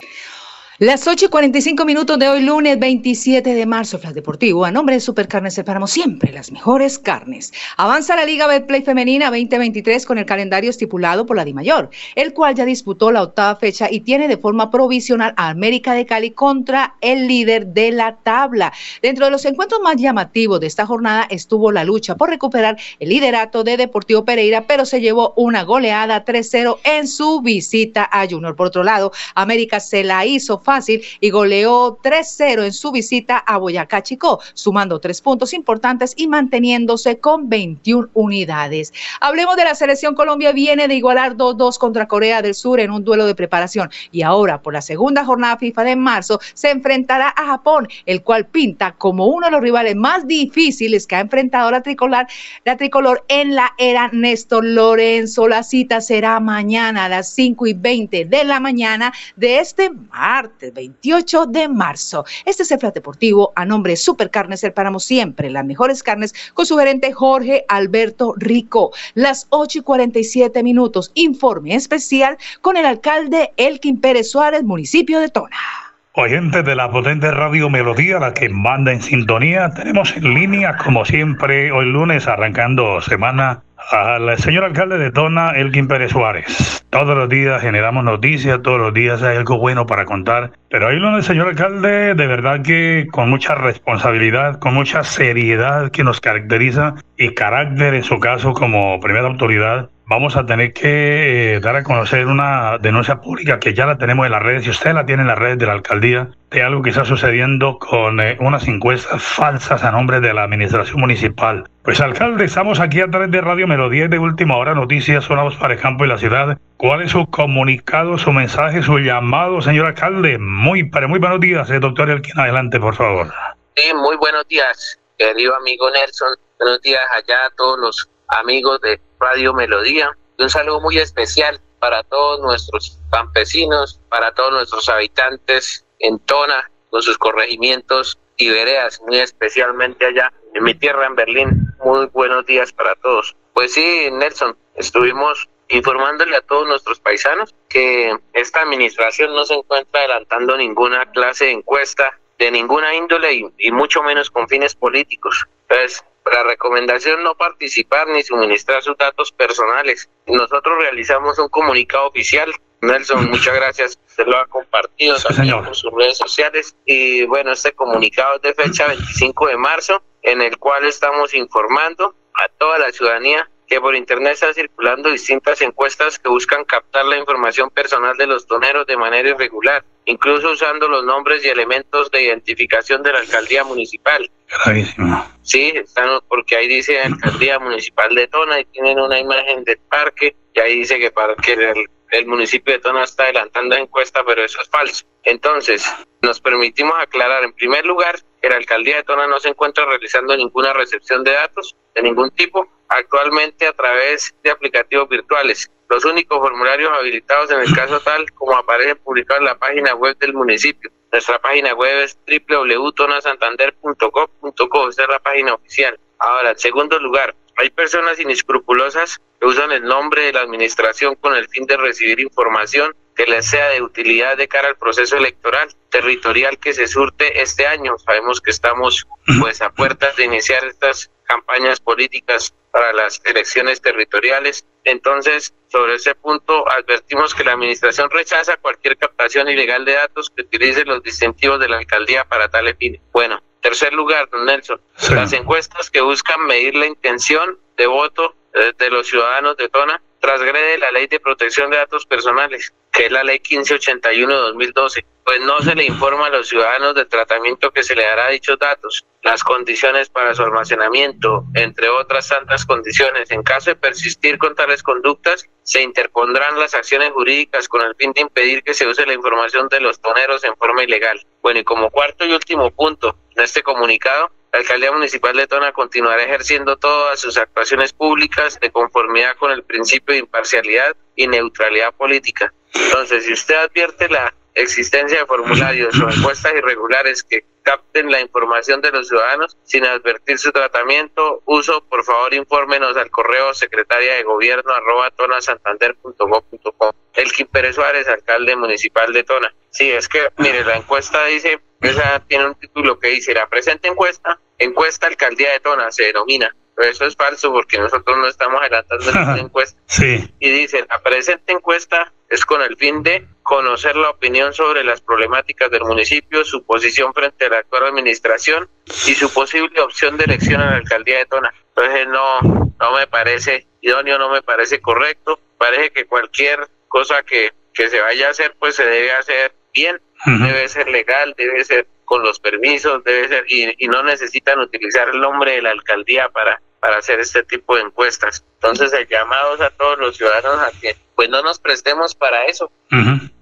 Las 0.81 1.09
8 1.09 1.25
y 1.25 1.29
45 1.29 1.85
minutos 1.85 2.21
de 2.21 2.29
hoy, 2.29 2.41
lunes 2.41 2.79
27 2.79 3.53
de 3.53 3.67
marzo, 3.67 3.99
Flash 3.99 4.13
Deportivo. 4.13 4.65
A 4.65 4.71
nombre 4.71 4.95
de 4.95 5.01
Supercarnes 5.01 5.55
separamos 5.55 5.91
siempre 5.91 6.31
las 6.31 6.53
mejores 6.53 7.01
carnes. 7.01 7.53
Avanza 7.77 8.15
la 8.15 8.25
Liga 8.25 8.47
Betplay 8.47 8.83
Femenina 8.83 9.25
2023 9.25 10.07
con 10.07 10.19
el 10.19 10.25
calendario 10.25 10.71
estipulado 10.71 11.27
por 11.27 11.37
la 11.37 11.45
DIMAYOR, 11.45 11.91
el 12.15 12.33
cual 12.33 12.55
ya 12.55 12.65
disputó 12.65 13.11
la 13.11 13.25
octava 13.25 13.57
fecha 13.57 13.89
y 13.91 14.03
tiene 14.03 14.29
de 14.29 14.37
forma 14.37 14.71
provisional 14.71 15.35
a 15.37 15.49
América 15.49 15.95
de 15.95 16.07
Cali 16.07 16.31
contra 16.31 16.95
el 17.01 17.27
líder 17.27 17.67
de 17.67 17.91
la 17.91 18.15
tabla. 18.15 18.73
Dentro 19.03 19.25
de 19.25 19.33
los 19.33 19.45
encuentros 19.47 19.81
más 19.81 19.97
llamativos 19.97 20.61
de 20.61 20.69
esta 20.69 20.87
jornada 20.87 21.27
estuvo 21.29 21.73
la 21.73 21.83
lucha 21.83 22.15
por 22.15 22.31
recuperar 22.31 22.79
el 23.01 23.09
liderato 23.09 23.65
de 23.65 23.79
Deportivo 23.79 24.25
Pereira, 24.25 24.69
pero 24.69 24.87
se 24.87 25.01
llevó 25.01 25.35
una 25.35 25.65
goleada 25.65 26.25
3-0 26.25 26.79
en 26.85 27.09
su 27.09 27.41
visita 27.41 28.09
a 28.13 28.29
Junior. 28.29 28.55
Por 28.55 28.69
otro 28.69 28.85
lado, 28.85 29.11
América 29.35 29.81
se 29.81 30.05
la 30.05 30.25
hizo 30.25 30.61
fácil 30.69 31.03
y 31.19 31.31
goleó 31.31 31.99
3-0 32.03 32.67
en 32.67 32.75
su 32.75 32.93
visita 32.93 33.39
a 33.39 33.57
Boyacá 33.57 34.03
Chico, 34.03 34.39
sumando 34.53 35.01
tres 35.01 35.23
puntos 35.23 35.55
importantes 35.55 36.13
y 36.15 36.27
manteniéndose 36.27 37.21
con 37.21 37.49
21 37.49 38.11
unidades. 38.13 38.93
Hablemos 39.19 39.57
de 39.57 39.65
la 39.65 39.75
selección 39.75 40.15
Colombia, 40.15 40.53
viene 40.53 40.87
de 40.87 40.95
igualar 40.95 41.37
2-2 41.37 41.79
contra 41.79 42.07
Corea 42.07 42.43
del 42.43 42.55
Sur 42.55 42.81
en 42.81 42.91
un 42.91 43.03
duelo 43.03 43.25
de 43.25 43.35
preparación 43.35 43.89
y 44.13 44.21
ahora 44.21 44.61
por 44.61 44.75
la 44.75 44.83
segunda 44.83 45.25
jornada 45.25 45.57
FIFA 45.57 45.85
de 45.85 45.97
marzo 45.97 46.39
se 46.53 46.71
enfrentará 46.71 47.33
a 47.35 47.47
Japón, 47.47 47.89
el 48.05 48.23
cual 48.23 48.45
pinta 48.45 48.93
como 48.93 49.25
uno 49.25 49.47
de 49.47 49.53
los 49.53 49.63
rivales 49.63 49.97
más 49.97 50.27
difíciles 50.27 51.07
que 51.07 51.17
ha 51.17 51.21
enfrentado 51.21 51.71
la 51.71 51.81
tricolor, 51.81 52.27
la 52.67 52.77
tricolor 52.77 53.25
en 53.29 53.55
la 53.55 53.73
era 53.79 54.11
Néstor 54.13 54.67
Lorenzo. 54.67 55.49
La 55.49 55.63
cita 55.63 56.03
será 56.03 56.41
mañana 56.41 57.07
a 57.07 57.09
las 57.09 57.33
5 57.33 57.67
y 57.69 57.73
20 57.73 58.27
de 58.27 58.45
la 58.45 58.61
mañana 58.61 59.15
de 59.37 59.61
este 59.61 59.91
martes 59.91 60.58
28 60.73 61.47
de 61.47 61.69
marzo. 61.69 62.25
Este 62.45 62.63
es 62.63 62.71
el 62.71 62.79
Flat 62.79 62.95
Deportivo 62.95 63.53
a 63.57 63.65
nombre 63.65 63.93
de 63.93 63.97
Supercarnes 63.97 64.65
El 64.65 64.73
Siempre, 64.99 65.51
las 65.51 65.65
mejores 65.65 66.03
carnes 66.03 66.35
con 66.55 66.67
su 66.67 66.77
gerente 66.77 67.13
Jorge 67.13 67.65
Alberto 67.69 68.35
Rico. 68.37 68.93
Las 69.15 69.47
8 69.51 69.79
y 69.79 69.83
47 69.83 70.63
minutos. 70.63 71.11
Informe 71.15 71.75
especial 71.75 72.39
con 72.61 72.77
el 72.77 72.87
alcalde 72.87 73.53
Elkin 73.57 74.01
Pérez 74.01 74.31
Suárez, 74.31 74.63
municipio 74.65 75.21
de 75.21 75.29
Tona. 75.29 75.88
Oyentes 76.15 76.65
de 76.65 76.75
la 76.75 76.91
potente 76.91 77.31
radio 77.31 77.71
Melodía, 77.71 78.19
la 78.19 78.33
que 78.33 78.49
manda 78.49 78.93
en 78.93 79.03
sintonía, 79.03 79.71
tenemos 79.71 80.17
en 80.17 80.35
línea, 80.35 80.77
como 80.77 81.05
siempre, 81.05 81.71
hoy 81.71 81.87
lunes, 81.87 82.27
arrancando 82.27 83.01
semana, 83.03 83.63
al 83.91 84.37
señor 84.39 84.65
alcalde 84.65 84.99
de 84.99 85.13
Tona, 85.13 85.51
Elkin 85.51 85.87
Pérez 85.87 86.11
Suárez. 86.11 86.85
Todos 86.91 87.17
los 87.17 87.29
días 87.29 87.61
generamos 87.61 88.03
noticias, 88.03 88.61
todos 88.63 88.81
los 88.81 88.95
días 88.95 89.23
hay 89.23 89.37
algo 89.37 89.59
bueno 89.59 89.87
para 89.87 90.07
contar. 90.07 90.53
Pero 90.71 90.89
hoy 90.89 90.97
lunes, 90.97 91.27
señor 91.27 91.49
alcalde, 91.49 92.15
de 92.15 92.27
verdad 92.27 92.63
que 92.63 93.07
con 93.13 93.29
mucha 93.29 93.55
responsabilidad, 93.55 94.59
con 94.59 94.75
mucha 94.75 95.05
seriedad 95.05 95.91
que 95.91 96.05
nos 96.05 96.21
caracteriza 96.21 96.95
y 97.17 97.35
carácter 97.35 97.95
en 97.95 98.03
su 98.03 98.19
caso 98.19 98.55
como 98.55 98.99
primera 99.01 99.29
autoridad, 99.29 99.91
vamos 100.09 100.37
a 100.37 100.47
tener 100.47 100.73
que 100.73 101.57
eh, 101.57 101.61
dar 101.61 101.77
a 101.77 101.85
conocer 101.85 102.27
una 102.27 102.79
denuncia 102.79 103.21
pública 103.21 103.61
que 103.61 103.75
ya 103.75 103.85
la 103.87 103.99
tenemos 103.99 104.25
en 104.25 104.33
las 104.33 104.43
redes, 104.43 104.65
si 104.65 104.71
usted 104.71 104.95
la 104.95 105.05
tiene 105.05 105.23
en 105.23 105.29
las 105.29 105.39
redes 105.39 105.59
de 105.59 105.67
la 105.67 105.73
alcaldía, 105.73 106.31
de 106.51 106.63
algo 106.63 106.83
que 106.83 106.91
está 106.91 107.05
sucediendo 107.05 107.79
con 107.79 108.19
eh, 108.21 108.39
unas 108.41 108.67
encuestas 108.67 109.23
falsas 109.23 109.85
a 109.85 109.93
nombre 109.93 110.21
de 110.21 110.33
la 110.33 110.45
administración 110.45 111.01
municipal. 111.01 111.69
Pues 111.83 112.01
alcalde, 112.01 112.47
estamos 112.47 112.81
aquí 112.81 113.03
a 113.03 113.11
través 113.11 113.31
de 113.31 113.41
Radio 113.43 113.67
Melodía 113.67 114.09
de 114.09 114.19
Última 114.19 114.57
Hora 114.57 114.75
Noticias, 114.75 115.25
sonamos 115.25 115.57
para 115.57 115.75
el 115.75 115.81
campo 115.81 116.07
y 116.07 116.09
la 116.09 116.19
ciudad. 116.19 116.59
¿Cuál 116.79 117.03
es 117.03 117.13
su 117.13 117.27
comunicado, 117.27 118.17
su 118.17 118.33
mensaje, 118.33 118.83
su 118.83 118.99
llamado, 118.99 119.61
señor 119.61 119.87
alcalde? 119.87 120.39
Muy, 120.39 120.85
pero 120.85 121.09
muy 121.09 121.19
buenos 121.19 121.41
días, 121.41 121.69
eh, 121.71 121.79
doctor 121.81 122.09
Elkin, 122.09 122.39
adelante, 122.41 122.81
por 122.81 122.97
favor. 122.97 123.31
Sí, 123.77 123.93
muy 123.95 124.17
buenos 124.17 124.49
días, 124.49 124.99
querido 125.19 125.55
amigo 125.55 125.91
Nelson. 125.91 126.35
Buenos 126.59 126.81
días 126.81 127.03
allá 127.15 127.37
a 127.47 127.51
todos 127.57 127.79
los 127.79 128.09
amigos 128.29 128.81
de 128.81 129.01
Radio 129.19 129.53
Melodía. 129.53 130.17
Un 130.39 130.51
saludo 130.51 130.81
muy 130.81 130.99
especial 130.99 131.61
para 131.79 132.03
todos 132.05 132.41
nuestros 132.41 132.99
campesinos, 133.11 134.01
para 134.09 134.33
todos 134.33 134.53
nuestros 134.53 134.89
habitantes 134.89 135.85
en 135.99 136.19
Tona, 136.21 136.71
con 136.91 137.03
sus 137.03 137.19
corregimientos 137.19 138.19
y 138.37 138.51
veredas, 138.51 139.01
muy 139.07 139.19
especialmente 139.19 140.07
allá 140.07 140.33
en 140.55 140.65
mi 140.65 140.75
tierra, 140.75 141.07
en 141.07 141.15
Berlín. 141.15 141.75
Muy 141.85 142.07
buenos 142.07 142.47
días 142.47 142.73
para 142.73 142.95
todos. 142.97 143.37
Pues 143.53 143.75
sí, 143.75 144.09
Nelson, 144.13 144.57
estuvimos 144.77 145.49
informándole 145.69 146.37
a 146.37 146.41
todos 146.41 146.67
nuestros 146.67 147.01
paisanos 147.01 147.55
que 147.69 148.17
esta 148.33 148.63
administración 148.63 149.35
no 149.35 149.45
se 149.45 149.55
encuentra 149.55 150.01
adelantando 150.01 150.57
ninguna 150.57 151.11
clase 151.11 151.47
de 151.47 151.53
encuesta 151.53 152.19
de 152.39 152.51
ninguna 152.53 152.95
índole 152.95 153.35
y, 153.35 153.45
y 153.59 153.71
mucho 153.73 154.03
menos 154.03 154.31
con 154.31 154.49
fines 154.49 154.75
políticos. 154.75 155.47
Entonces, 155.69 156.05
la 156.25 156.43
recomendación 156.43 157.23
no 157.23 157.35
participar 157.35 158.09
ni 158.09 158.23
suministrar 158.23 158.83
sus 158.83 158.97
datos 158.97 159.33
personales. 159.33 160.09
Nosotros 160.27 160.79
realizamos 160.79 161.39
un 161.39 161.49
comunicado 161.49 162.09
oficial. 162.09 162.53
Nelson, 162.81 163.27
muchas 163.31 163.55
gracias. 163.55 163.99
Usted 164.07 164.27
lo 164.27 164.37
ha 164.39 164.47
compartido 164.47 165.17
también 165.17 165.65
con 165.65 165.75
sus 165.75 165.93
redes 165.95 166.19
sociales. 166.19 166.77
Y 166.85 167.25
bueno, 167.25 167.53
este 167.53 167.73
comunicado 167.73 168.37
es 168.37 168.43
de 168.43 168.55
fecha 168.55 168.87
25 168.89 169.49
de 169.49 169.57
marzo, 169.57 170.03
en 170.23 170.43
el 170.43 170.59
cual 170.59 170.85
estamos 170.85 171.35
informando 171.35 172.15
a 172.35 172.49
toda 172.59 172.79
la 172.79 172.93
ciudadanía 172.93 173.49
que 173.69 173.81
por 173.81 173.95
internet 173.95 174.33
están 174.33 174.55
circulando 174.55 175.11
distintas 175.11 175.61
encuestas 175.61 176.19
que 176.19 176.29
buscan 176.29 176.65
captar 176.65 177.05
la 177.05 177.19
información 177.19 177.69
personal 177.71 178.17
de 178.17 178.27
los 178.27 178.47
toneros 178.47 178.87
de 178.87 178.97
manera 178.97 179.29
irregular, 179.29 179.85
incluso 180.07 180.53
usando 180.53 180.89
los 180.89 181.05
nombres 181.05 181.45
y 181.45 181.49
elementos 181.49 182.11
de 182.11 182.23
identificación 182.23 183.03
de 183.03 183.13
la 183.13 183.19
alcaldía 183.21 183.65
municipal. 183.65 184.31
Gravísimo. 184.49 185.27
Sí, 185.43 185.73
están, 185.75 186.21
porque 186.29 186.57
ahí 186.57 186.67
dice 186.67 186.99
alcaldía 186.99 187.59
municipal 187.59 188.15
de 188.15 188.27
Tona 188.29 188.59
y 188.59 188.65
tienen 188.65 188.99
una 188.99 189.19
imagen 189.19 189.63
del 189.65 189.79
parque 189.79 190.35
y 190.55 190.61
ahí 190.61 190.79
dice 190.79 190.99
que, 190.99 191.11
para, 191.11 191.37
que 191.37 191.53
el, 191.53 191.87
el 192.11 192.27
municipio 192.27 192.73
de 192.73 192.81
Tona 192.81 193.05
está 193.05 193.25
adelantando 193.25 193.77
la 193.77 193.83
encuesta, 193.83 194.25
pero 194.25 194.43
eso 194.43 194.63
es 194.63 194.69
falso. 194.71 195.05
Entonces, 195.25 195.85
nos 196.23 196.41
permitimos 196.41 196.95
aclarar 196.99 197.45
en 197.45 197.53
primer 197.53 197.85
lugar 197.85 198.19
que 198.41 198.49
la 198.49 198.57
alcaldía 198.57 198.97
de 198.97 199.03
Tona 199.03 199.27
no 199.27 199.39
se 199.41 199.51
encuentra 199.51 199.85
realizando 199.85 200.35
ninguna 200.35 200.73
recepción 200.73 201.23
de 201.23 201.33
datos 201.33 201.77
de 201.95 202.03
ningún 202.03 202.31
tipo 202.31 202.67
actualmente 202.89 203.67
a 203.67 203.73
través 203.73 204.35
de 204.43 204.51
aplicativos 204.51 205.09
virtuales. 205.09 205.71
Los 205.89 206.05
únicos 206.05 206.39
formularios 206.39 206.93
habilitados 206.93 207.51
en 207.51 207.61
el 207.61 207.75
caso 207.75 207.99
tal 208.01 208.31
como 208.33 208.55
aparece 208.57 208.97
publicado 208.97 209.41
en 209.41 209.47
la 209.47 209.59
página 209.59 209.95
web 209.95 210.19
del 210.19 210.35
municipio. 210.35 210.91
Nuestra 211.11 211.39
página 211.39 211.73
web 211.75 212.05
es 212.05 212.19
www.tonasantander.gov.co, 212.27 214.89
esa 214.91 215.03
es 215.03 215.09
la 215.09 215.19
página 215.21 215.55
oficial. 215.55 215.99
Ahora, 216.19 216.51
en 216.51 216.59
segundo 216.59 216.99
lugar, 216.99 217.35
hay 217.57 217.71
personas 217.71 218.21
inescrupulosas 218.21 219.19
que 219.41 219.47
usan 219.47 219.73
el 219.73 219.85
nombre 219.85 220.25
de 220.25 220.33
la 220.33 220.43
administración 220.43 221.15
con 221.15 221.35
el 221.35 221.49
fin 221.49 221.65
de 221.67 221.79
recibir 221.79 222.21
información 222.21 222.95
que 223.19 223.27
les 223.27 223.47
sea 223.47 223.71
de 223.71 223.83
utilidad 223.83 224.37
de 224.37 224.47
cara 224.47 224.69
al 224.69 224.77
proceso 224.77 225.17
electoral 225.17 225.69
territorial 225.91 226.57
que 226.59 226.73
se 226.73 226.87
surte 226.87 227.43
este 227.43 227.67
año. 227.67 227.99
Sabemos 227.99 228.41
que 228.41 228.53
estamos 228.53 229.09
pues 229.41 229.61
a 229.61 229.71
puertas 229.71 230.15
de 230.15 230.25
iniciar 230.25 230.65
estas 230.65 231.11
campañas 231.25 231.81
políticas 231.81 232.55
para 232.71 232.93
las 232.93 233.21
elecciones 233.25 233.83
territoriales. 233.83 234.65
Entonces, 234.85 235.53
sobre 235.67 235.97
ese 235.97 236.15
punto, 236.15 236.65
advertimos 236.71 237.35
que 237.35 237.43
la 237.43 237.55
Administración 237.55 238.09
rechaza 238.09 238.57
cualquier 238.57 238.97
captación 238.97 239.49
ilegal 239.49 239.85
de 239.85 239.95
datos 239.95 240.31
que 240.31 240.43
utilice 240.43 240.85
los 240.85 241.03
distintivos 241.03 241.59
de 241.59 241.69
la 241.69 241.79
alcaldía 241.79 242.25
para 242.25 242.49
tal 242.49 242.73
fin. 242.77 243.01
Bueno, 243.13 243.43
tercer 243.61 243.95
lugar, 243.95 244.31
don 244.31 244.45
Nelson, 244.45 244.81
las 245.11 245.33
encuestas 245.33 245.91
que 245.91 246.03
buscan 246.03 246.47
medir 246.47 246.77
la 246.77 246.87
intención 246.87 247.59
de 247.77 247.89
voto 247.89 248.37
eh, 248.55 248.73
de 248.79 248.91
los 248.91 249.09
ciudadanos 249.09 249.57
de 249.57 249.69
Tona 249.69 250.01
transgrede 250.21 250.79
la 250.79 250.91
ley 250.91 251.07
de 251.07 251.21
protección 251.21 251.71
de 251.71 251.77
datos 251.77 252.07
personales, 252.07 252.73
que 252.99 253.07
es 253.07 253.13
la 253.13 253.23
ley 253.23 253.39
1581 253.39 254.35
de 254.35 254.41
2012, 254.41 255.07
pues 255.25 255.41
no 255.43 255.61
se 255.61 255.77
le 255.77 255.85
informa 255.85 256.27
a 256.27 256.31
los 256.31 256.49
ciudadanos 256.49 256.97
del 256.97 257.07
tratamiento 257.07 257.71
que 257.71 257.85
se 257.85 257.95
le 257.95 258.03
dará 258.03 258.27
a 258.27 258.31
dichos 258.31 258.59
datos, 258.59 259.07
las 259.23 259.45
condiciones 259.45 260.09
para 260.09 260.35
su 260.35 260.43
almacenamiento, 260.43 261.45
entre 261.55 261.89
otras 261.91 262.27
tantas 262.27 262.67
condiciones. 262.67 263.31
En 263.31 263.45
caso 263.45 263.71
de 263.71 263.77
persistir 263.77 264.37
con 264.37 264.57
tales 264.57 264.83
conductas, 264.83 265.49
se 265.63 265.81
interpondrán 265.81 266.59
las 266.59 266.75
acciones 266.75 267.13
jurídicas 267.13 267.69
con 267.69 267.83
el 267.83 267.95
fin 267.95 268.13
de 268.15 268.23
impedir 268.23 268.65
que 268.65 268.75
se 268.75 268.89
use 268.89 269.07
la 269.07 269.15
información 269.15 269.69
de 269.69 269.79
los 269.79 270.01
toneros 270.01 270.43
en 270.43 270.57
forma 270.57 270.83
ilegal. 270.83 271.25
Bueno, 271.41 271.61
y 271.61 271.65
como 271.65 271.91
cuarto 271.91 272.27
y 272.27 272.33
último 272.33 272.73
punto 272.73 273.17
en 273.37 273.45
este 273.45 273.63
comunicado, 273.63 274.33
la 274.53 274.59
Alcaldía 274.59 274.91
Municipal 274.91 275.37
de 275.37 275.47
Tona 275.47 275.71
continuará 275.71 276.25
ejerciendo 276.25 276.77
todas 276.77 277.21
sus 277.21 277.39
actuaciones 277.39 277.93
públicas 277.93 278.59
de 278.59 278.73
conformidad 278.73 279.37
con 279.37 279.53
el 279.53 279.63
principio 279.63 280.15
de 280.15 280.21
imparcialidad 280.21 280.97
y 281.15 281.29
neutralidad 281.29 281.95
política. 281.95 282.53
Entonces, 282.75 283.25
si 283.25 283.33
usted 283.33 283.55
advierte 283.55 284.09
la 284.09 284.35
existencia 284.55 285.21
de 285.21 285.27
formularios 285.27 285.99
o 286.01 286.11
encuestas 286.11 286.53
irregulares 286.55 287.23
que 287.23 287.45
capten 287.63 288.11
la 288.11 288.21
información 288.21 288.81
de 288.81 288.91
los 288.91 289.09
ciudadanos 289.09 289.57
sin 289.63 289.85
advertir 289.85 290.39
su 290.39 290.51
tratamiento, 290.53 291.43
uso, 291.45 291.85
por 291.85 292.05
favor 292.05 292.35
infórmenos 292.35 292.97
al 292.97 293.11
correo 293.11 293.55
secretaria 293.55 294.15
de 294.15 294.23
gobierno 294.23 294.73
arroba 294.73 295.11
tonasantander.gov.com. 295.11 296.93
Elkin 297.15 297.47
Pérez 297.47 297.75
Suárez, 297.75 298.09
alcalde 298.09 298.57
municipal 298.57 299.13
de 299.13 299.25
Tona. 299.25 299.55
Sí, 299.71 299.91
es 299.91 300.09
que, 300.09 300.29
mire, 300.39 300.65
la 300.65 300.77
encuesta 300.77 301.25
dice, 301.27 301.61
esa 301.81 302.21
tiene 302.27 302.47
un 302.47 302.55
título 302.55 302.99
que 302.99 303.09
dice, 303.09 303.35
la 303.35 303.47
presente 303.49 303.89
encuesta, 303.89 304.41
encuesta 304.59 305.07
alcaldía 305.07 305.53
de 305.53 305.61
Tona, 305.61 305.93
se 305.93 306.05
denomina. 306.05 306.55
Pero 306.79 306.93
eso 306.93 307.07
es 307.07 307.17
falso 307.17 307.51
porque 307.51 307.77
nosotros 307.77 308.17
no 308.19 308.29
estamos 308.29 308.61
adelantando 308.61 309.11
la 309.11 309.37
encuesta. 309.41 309.81
Sí. 309.87 310.33
Y 310.39 310.49
dice, 310.49 310.87
la 310.89 311.01
presente 311.01 311.53
encuesta 311.53 312.13
es 312.29 312.47
con 312.47 312.63
el 312.63 312.77
fin 312.77 313.03
de 313.03 313.27
conocer 313.43 313.97
la 313.97 314.11
opinión 314.11 314.55
sobre 314.55 314.85
las 314.85 315.01
problemáticas 315.01 315.73
del 315.73 315.83
municipio, 315.83 316.45
su 316.45 316.65
posición 316.65 317.13
frente 317.13 317.47
a 317.47 317.49
la 317.49 317.59
actual 317.59 317.87
administración 317.87 318.69
y 318.87 319.15
su 319.17 319.33
posible 319.33 319.81
opción 319.81 320.17
de 320.19 320.25
elección 320.25 320.61
a 320.61 320.67
la 320.67 320.77
alcaldía 320.77 321.19
de 321.19 321.27
Tona. 321.27 321.53
Entonces 321.75 322.07
no, 322.07 322.41
no 322.79 322.93
me 322.93 323.09
parece 323.09 323.67
idóneo, 323.81 324.17
no 324.17 324.31
me 324.31 324.43
parece 324.43 324.81
correcto. 324.81 325.41
Parece 325.59 325.91
que 325.91 326.07
cualquier 326.07 326.69
cosa 326.87 327.25
que, 327.25 327.55
que 327.75 327.91
se 327.91 328.01
vaya 328.01 328.29
a 328.29 328.31
hacer, 328.31 328.55
pues 328.57 328.77
se 328.77 328.85
debe 328.85 329.11
hacer 329.11 329.53
bien, 329.75 330.01
debe 330.27 330.69
ser 330.69 330.89
legal, 330.89 331.35
debe 331.37 331.65
ser 331.65 331.89
con 332.05 332.23
los 332.23 332.39
permisos, 332.39 333.03
debe 333.03 333.27
ser, 333.27 333.45
y, 333.49 333.75
y 333.85 333.89
no 333.89 334.05
necesitan 334.05 334.61
utilizar 334.61 335.09
el 335.09 335.21
nombre 335.21 335.53
de 335.57 335.63
la 335.63 335.71
alcaldía 335.71 336.29
para, 336.29 336.61
para 336.81 336.99
hacer 336.99 337.21
este 337.21 337.43
tipo 337.43 337.77
de 337.77 337.83
encuestas. 337.83 338.45
Entonces, 338.55 338.93
el 338.93 339.07
llamado 339.09 339.63
a 339.63 339.71
todos 339.71 339.99
los 339.99 340.17
ciudadanos 340.17 340.61
a 340.61 340.71
que 340.81 340.97
pues 341.15 341.29
no 341.29 341.43
nos 341.43 341.59
prestemos 341.59 342.15
para 342.15 342.45
eso. 342.45 342.71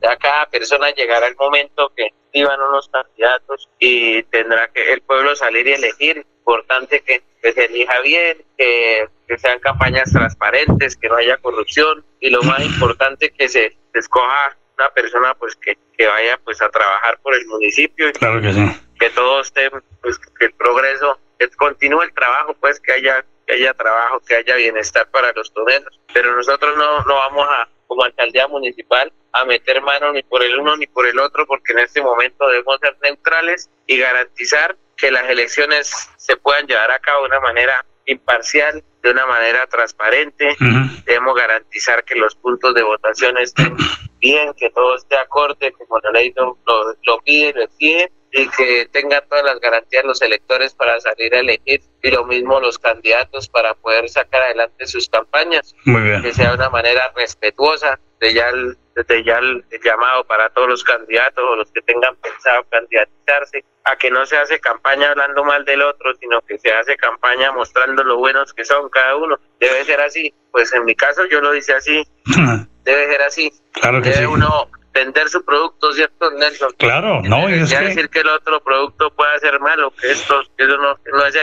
Ya 0.03 0.17
cada 0.17 0.47
persona 0.47 0.91
llegará 0.91 1.27
el 1.27 1.37
momento 1.37 1.93
que 1.95 2.09
iban 2.33 2.61
unos 2.61 2.89
candidatos 2.89 3.69
y 3.79 4.23
tendrá 4.25 4.69
que 4.69 4.93
el 4.93 5.03
pueblo 5.03 5.37
salir 5.37 5.67
y 5.67 5.73
elegir. 5.75 6.25
Importante 6.39 7.01
que, 7.01 7.23
que 7.43 7.53
se 7.53 7.65
elija 7.65 8.01
bien, 8.01 8.43
que, 8.57 9.09
que 9.27 9.37
sean 9.39 9.59
campañas 9.59 10.13
transparentes, 10.13 10.97
que 10.97 11.09
no 11.09 11.17
haya 11.17 11.37
corrupción 11.39 12.05
y 12.21 12.31
lo 12.31 12.41
más 12.43 12.61
importante 12.65 13.31
que 13.31 13.49
se 13.49 13.77
escoja 13.93 14.57
una 14.79 14.91
persona 14.91 15.35
pues 15.35 15.57
que, 15.57 15.77
que 15.99 16.07
vaya 16.07 16.39
pues 16.45 16.63
a 16.63 16.69
trabajar 16.69 17.19
por 17.21 17.35
el 17.35 17.47
municipio 17.47 18.09
y 18.09 18.13
Claro 18.13 18.41
que 18.41 18.53
sí. 18.53 18.81
que 19.01 19.11
todo 19.11 19.41
esté 19.41 19.71
pues 20.01 20.19
que 20.19 20.45
el 20.47 20.53
progreso 20.53 21.19
que 21.39 21.49
continúe 21.51 22.03
el 22.03 22.13
trabajo 22.13 22.55
pues 22.61 22.81
que 22.81 22.93
haya 22.93 23.25
que 23.47 23.55
haya 23.55 23.75
trabajo 23.75 24.21
que 24.21 24.37
haya 24.37 24.57
bienestar 24.57 25.09
para 25.11 25.33
los 25.33 25.53
toneros 25.53 26.01
pero 26.13 26.35
nosotros 26.35 26.77
no 26.77 27.05
no 27.05 27.15
vamos 27.15 27.47
a 27.49 27.69
como 27.87 28.05
alcaldía 28.05 28.49
municipal 28.49 29.13
a 29.33 29.45
meter 29.45 29.81
mano 29.83 30.13
ni 30.13 30.23
por 30.23 30.43
el 30.43 30.59
uno 30.59 30.77
ni 30.77 30.87
por 30.87 31.07
el 31.07 31.19
otro 31.19 31.47
porque 31.47 31.73
en 31.73 31.81
este 31.81 32.03
momento 32.03 32.49
debemos 32.49 32.79
ser 32.81 32.97
neutrales 33.03 33.71
y 33.87 33.99
garantizar 33.99 34.77
que 34.97 35.11
las 35.11 35.29
elecciones 35.29 36.11
se 36.17 36.37
puedan 36.37 36.67
llevar 36.67 36.91
a 36.91 36.99
cabo 36.99 37.23
de 37.23 37.29
una 37.29 37.41
manera 37.41 37.85
imparcial, 38.07 38.83
de 39.03 39.11
una 39.11 39.27
manera 39.27 39.67
transparente. 39.67 40.57
Debemos 41.05 41.35
garantizar 41.35 42.05
que 42.05 42.15
los 42.15 42.35
puntos 42.37 42.75
de 42.75 42.83
votación 42.83 43.37
estén 43.39 43.77
bien, 44.19 44.55
que 44.55 44.71
todo 44.71 44.97
esté 44.97 45.17
acorde 45.17 45.73
como 45.73 45.99
la 46.01 46.11
ley 46.13 46.33
lo, 46.35 46.57
lo, 46.67 46.95
lo 47.05 47.21
pide, 47.23 47.53
lo 47.53 47.65
exige 47.65 48.11
y 48.37 48.49
que 48.51 48.87
tengan 48.93 49.23
todas 49.29 49.45
las 49.45 49.59
garantías 49.61 50.05
los 50.05 50.21
electores 50.21 50.75
para 50.75 51.01
salir 51.01 51.35
a 51.35 51.41
elegir 51.41 51.81
y 52.03 52.11
lo 52.11 52.25
mismo 52.25 52.61
los 52.61 52.79
candidatos 52.79 53.49
para 53.49 53.75
poder 53.75 54.09
sacar 54.11 54.43
adelante 54.43 54.87
sus 54.87 55.09
campañas. 55.09 55.75
Muy 55.85 56.03
bien. 56.03 56.23
Que 56.23 56.35
sea 56.35 56.51
de 56.51 56.57
una 56.57 56.69
manera 56.69 57.13
respetuosa, 57.17 57.99
de 58.21 58.35
ya 58.35 58.51
el, 58.51 58.77
desde 58.97 59.23
ya 59.23 59.39
el, 59.39 59.63
el 59.71 59.81
llamado 59.85 60.25
para 60.25 60.49
todos 60.51 60.69
los 60.69 60.83
candidatos 60.83 61.45
o 61.45 61.55
los 61.57 61.71
que 61.71 61.83
tengan 61.83 62.17
pensado 62.17 62.65
candidatizarse, 62.71 63.65
a 63.85 63.95
que 63.97 64.11
no 64.11 64.25
se 64.27 64.37
hace 64.39 64.59
campaña 64.59 65.11
hablando 65.11 65.45
mal 65.45 65.65
del 65.65 65.83
otro, 65.83 66.13
sino 66.19 66.41
que 66.41 66.59
se 66.59 66.73
hace 66.73 66.97
campaña 66.97 67.53
mostrando 67.53 68.03
lo 68.03 68.17
buenos 68.17 68.53
que 68.55 68.65
son 68.65 68.89
cada 68.89 69.15
uno. 69.17 69.39
Debe 69.61 69.85
ser 69.85 70.01
así. 70.01 70.33
Pues 70.51 70.73
en 70.73 70.85
mi 70.85 70.95
caso 70.97 71.27
yo 71.31 71.41
lo 71.41 71.55
hice 71.55 71.75
así. 71.75 72.03
Debe 72.85 73.07
ser 73.09 73.23
así. 73.23 73.53
Claro 73.73 74.01
que 74.03 74.09
Debe 74.11 74.21
sí. 74.23 74.27
uno 74.27 74.71
vender 74.95 75.29
su 75.29 75.45
producto, 75.45 75.93
¿cierto, 75.93 76.31
Nelson? 76.31 76.71
Claro, 76.79 77.21
no, 77.23 77.51
y 77.51 77.55
es 77.61 77.71
que- 77.73 77.85
decir 77.85 78.09
que 78.09 78.21
el 78.21 78.29
otro 78.29 78.61
producto 78.61 79.11
pueda 79.11 79.39
ser 79.41 79.61
malo, 79.61 79.93
que 80.01 80.11
esto, 80.11 80.41
que 80.57 80.65
eso 80.65 80.79
no, 80.79 80.97
que 80.97 81.11
no 81.13 81.27
es 81.27 81.39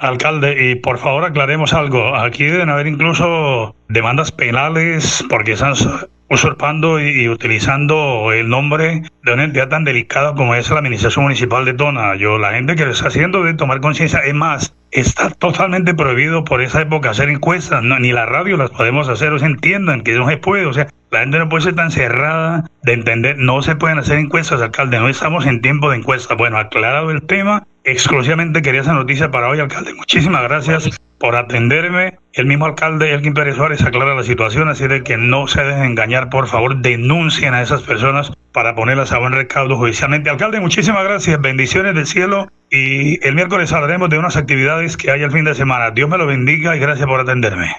Alcalde, 0.00 0.54
y 0.70 0.74
por 0.74 0.98
favor 0.98 1.24
aclaremos 1.24 1.72
algo. 1.72 2.14
Aquí 2.14 2.44
deben 2.44 2.68
haber 2.68 2.86
incluso 2.86 3.74
demandas 3.88 4.30
penales 4.30 5.24
porque 5.30 5.56
su- 5.56 6.06
usurpando 6.30 7.00
y, 7.00 7.28
utilizando 7.28 8.32
el 8.32 8.48
nombre 8.48 9.02
de 9.22 9.32
una 9.32 9.44
entidad 9.44 9.68
tan 9.68 9.84
delicada 9.84 10.34
como 10.34 10.54
es 10.54 10.70
la 10.70 10.78
Administración 10.78 11.24
Municipal 11.24 11.64
de 11.64 11.74
Tona. 11.74 12.16
Yo, 12.16 12.38
la 12.38 12.52
gente 12.52 12.76
que 12.76 12.84
lo 12.84 12.92
está 12.92 13.08
haciendo 13.08 13.42
debe 13.42 13.56
tomar 13.56 13.80
conciencia. 13.80 14.20
Es 14.20 14.34
más, 14.34 14.74
está 14.90 15.30
totalmente 15.30 15.94
prohibido 15.94 16.44
por 16.44 16.62
esa 16.62 16.82
época 16.82 17.10
hacer 17.10 17.28
encuestas. 17.28 17.82
Ni 17.82 18.12
la 18.12 18.26
radio 18.26 18.56
las 18.56 18.70
podemos 18.70 19.08
hacer. 19.08 19.32
O 19.32 19.38
sea, 19.38 19.48
entiendan 19.48 20.02
que 20.02 20.12
no 20.12 20.28
se 20.28 20.36
puede. 20.36 20.66
O 20.66 20.72
sea, 20.72 20.88
la 21.10 21.20
gente 21.20 21.38
no 21.38 21.48
puede 21.48 21.64
ser 21.64 21.74
tan 21.74 21.90
cerrada 21.90 22.64
de 22.82 22.92
entender. 22.92 23.38
No 23.38 23.62
se 23.62 23.76
pueden 23.76 23.98
hacer 23.98 24.18
encuestas, 24.18 24.60
alcalde. 24.60 24.98
No 24.98 25.08
estamos 25.08 25.46
en 25.46 25.62
tiempo 25.62 25.90
de 25.90 25.98
encuestas. 25.98 26.36
Bueno, 26.36 26.58
aclarado 26.58 27.10
el 27.10 27.22
tema, 27.22 27.66
exclusivamente 27.90 28.62
quería 28.62 28.82
esa 28.82 28.92
noticia 28.92 29.30
para 29.30 29.48
hoy, 29.48 29.60
alcalde. 29.60 29.94
Muchísimas 29.94 30.42
gracias 30.42 30.98
por 31.18 31.36
atenderme. 31.36 32.18
El 32.32 32.46
mismo 32.46 32.66
alcalde, 32.66 33.12
Elkin 33.12 33.34
Pérez 33.34 33.56
Suárez, 33.56 33.82
aclara 33.82 34.14
la 34.14 34.22
situación, 34.22 34.68
así 34.68 34.86
de 34.86 35.02
que 35.02 35.16
no 35.16 35.46
se 35.48 35.62
dejen 35.62 35.84
engañar, 35.84 36.30
por 36.30 36.46
favor, 36.46 36.76
denuncien 36.76 37.54
a 37.54 37.62
esas 37.62 37.82
personas 37.82 38.32
para 38.52 38.74
ponerlas 38.74 39.12
a 39.12 39.18
buen 39.18 39.32
recaudo 39.32 39.76
judicialmente. 39.76 40.30
Alcalde, 40.30 40.60
muchísimas 40.60 41.04
gracias, 41.04 41.40
bendiciones 41.40 41.94
del 41.94 42.06
cielo 42.06 42.48
y 42.70 43.24
el 43.26 43.34
miércoles 43.34 43.72
hablaremos 43.72 44.10
de 44.10 44.18
unas 44.18 44.36
actividades 44.36 44.96
que 44.96 45.10
hay 45.10 45.22
el 45.22 45.32
fin 45.32 45.44
de 45.44 45.54
semana. 45.54 45.90
Dios 45.90 46.08
me 46.08 46.18
lo 46.18 46.26
bendiga 46.26 46.76
y 46.76 46.78
gracias 46.78 47.06
por 47.06 47.20
atenderme. 47.20 47.74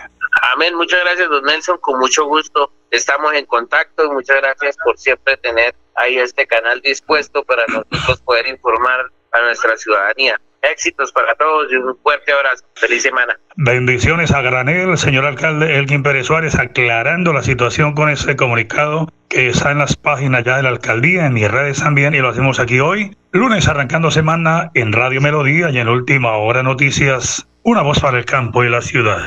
Amén. 0.54 0.76
Muchas 0.76 1.00
gracias, 1.04 1.30
don 1.30 1.44
Nelson. 1.44 1.78
Con 1.80 2.00
mucho 2.00 2.26
gusto 2.26 2.72
estamos 2.92 3.34
en 3.34 3.46
contacto 3.46 4.12
muchas 4.12 4.38
gracias 4.38 4.78
por 4.84 4.98
siempre 4.98 5.38
tener 5.38 5.76
ahí 5.96 6.18
este 6.18 6.48
canal 6.48 6.82
dispuesto 6.82 7.44
para 7.44 7.66
nosotros 7.68 8.22
poder 8.22 8.48
informar 8.48 9.12
a 9.32 9.42
nuestra 9.42 9.76
ciudadanía. 9.78 10.40
Éxitos 10.62 11.12
para 11.14 11.34
todos 11.36 11.72
y 11.72 11.76
un 11.76 11.98
fuerte 12.04 12.34
abrazo. 12.34 12.66
Feliz 12.76 13.04
semana. 13.04 13.40
Bendiciones 13.56 14.32
a 14.32 14.42
granel, 14.42 14.98
señor 14.98 15.26
alcalde 15.26 15.78
Elkin 15.78 16.04
Pérez 16.04 16.28
Suárez, 16.28 16.56
aclarando 16.56 17.32
la 17.32 17.44
situación 17.44 17.94
con 17.94 18.10
ese 18.10 18.36
comunicado 18.36 19.08
que 19.30 19.50
está 19.50 19.72
en 19.72 19.78
las 19.78 19.96
páginas 19.96 20.44
ya 20.44 20.58
de 20.58 20.64
la 20.64 20.70
alcaldía, 20.70 21.28
en 21.28 21.34
mis 21.34 21.50
redes 21.50 21.80
también, 21.80 22.14
y 22.14 22.20
lo 22.20 22.30
hacemos 22.30 22.60
aquí 22.60 22.80
hoy. 22.80 23.16
Lunes 23.32 23.68
arrancando 23.68 24.12
semana 24.12 24.72
en 24.74 24.92
Radio 24.92 25.22
Melodía 25.22 25.70
y 25.70 25.78
en 25.78 25.88
Última 25.88 26.36
Hora 26.36 26.64
Noticias, 26.64 27.48
una 27.64 27.82
voz 27.82 28.00
para 28.00 28.18
el 28.18 28.26
campo 28.26 28.64
y 28.64 28.70
la 28.70 28.82
ciudad. 28.82 29.20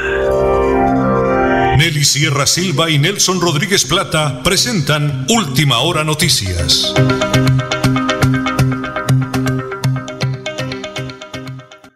Nelly 1.79 2.05
Sierra 2.05 2.47
Silva 2.47 2.91
y 2.91 2.99
Nelson 2.99 3.41
Rodríguez 3.41 3.85
Plata 3.85 4.43
presentan 4.43 5.27
Última 5.29 5.79
Hora 5.79 6.05
Noticias. 6.05 6.93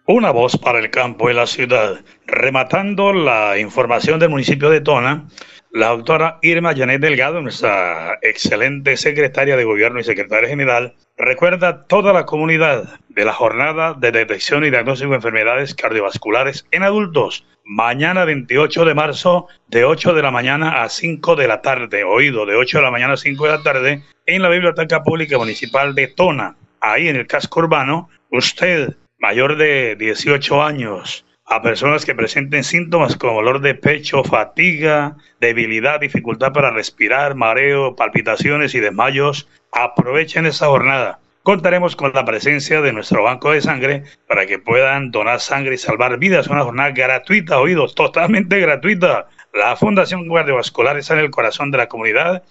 Una 0.08 0.30
voz 0.30 0.56
para 0.56 0.78
el 0.78 0.92
campo 0.92 1.28
y 1.30 1.34
la 1.34 1.48
ciudad. 1.48 2.00
Rematando 2.28 3.12
la 3.12 3.58
información 3.58 4.20
del 4.20 4.28
municipio 4.28 4.70
de 4.70 4.80
Tona, 4.80 5.26
la 5.72 5.88
doctora 5.88 6.38
Irma 6.42 6.76
Janet 6.76 7.00
Delgado, 7.00 7.42
nuestra 7.42 8.16
excelente 8.22 8.96
secretaria 8.96 9.56
de 9.56 9.64
Gobierno 9.64 9.98
y 9.98 10.04
secretaria 10.04 10.48
general, 10.48 10.94
recuerda 11.16 11.68
a 11.68 11.82
toda 11.86 12.12
la 12.12 12.24
comunidad 12.24 13.00
de 13.08 13.24
la 13.24 13.32
jornada 13.32 13.94
de 13.94 14.12
detección 14.12 14.64
y 14.64 14.70
diagnóstico 14.70 15.10
de 15.10 15.16
enfermedades 15.16 15.74
cardiovasculares 15.74 16.68
en 16.70 16.84
adultos. 16.84 17.44
Mañana 17.64 18.24
28 18.24 18.84
de 18.84 18.94
marzo, 18.94 19.48
de 19.66 19.84
8 19.84 20.14
de 20.14 20.22
la 20.22 20.30
mañana 20.30 20.84
a 20.84 20.88
5 20.88 21.34
de 21.34 21.48
la 21.48 21.62
tarde, 21.62 22.04
oído, 22.04 22.46
de 22.46 22.54
8 22.54 22.78
de 22.78 22.84
la 22.84 22.92
mañana 22.92 23.14
a 23.14 23.16
5 23.16 23.44
de 23.44 23.50
la 23.50 23.62
tarde, 23.64 24.04
en 24.26 24.40
la 24.40 24.50
Biblioteca 24.50 25.02
Pública 25.02 25.36
Municipal 25.36 25.96
de 25.96 26.06
Tona, 26.06 26.54
ahí 26.80 27.08
en 27.08 27.16
el 27.16 27.26
casco 27.26 27.58
urbano, 27.58 28.08
usted 28.30 28.94
mayor 29.18 29.56
de 29.56 29.96
18 29.96 30.62
años 30.62 31.24
a 31.46 31.62
personas 31.62 32.04
que 32.04 32.14
presenten 32.14 32.64
síntomas 32.64 33.16
como 33.16 33.34
dolor 33.34 33.60
de 33.60 33.74
pecho, 33.74 34.24
fatiga, 34.24 35.16
debilidad, 35.40 36.00
dificultad 36.00 36.52
para 36.52 36.70
respirar, 36.70 37.36
mareo, 37.36 37.94
palpitaciones 37.94 38.74
y 38.74 38.80
desmayos, 38.80 39.48
aprovechen 39.72 40.46
esa 40.46 40.66
jornada. 40.66 41.20
Contaremos 41.44 41.94
con 41.94 42.12
la 42.12 42.24
presencia 42.24 42.80
de 42.80 42.92
nuestro 42.92 43.22
banco 43.22 43.52
de 43.52 43.60
sangre 43.60 44.02
para 44.26 44.46
que 44.46 44.58
puedan 44.58 45.12
donar 45.12 45.38
sangre 45.38 45.76
y 45.76 45.78
salvar 45.78 46.18
vidas. 46.18 46.48
Una 46.48 46.64
jornada 46.64 46.90
gratuita, 46.90 47.60
oídos, 47.60 47.94
totalmente 47.94 48.58
gratuita. 48.58 49.28
La 49.54 49.76
Fundación 49.76 50.28
Cardiovascular 50.28 50.96
está 50.96 51.14
en 51.14 51.20
el 51.20 51.30
corazón 51.30 51.70
de 51.70 51.78
la 51.78 51.86
comunidad. 51.86 52.42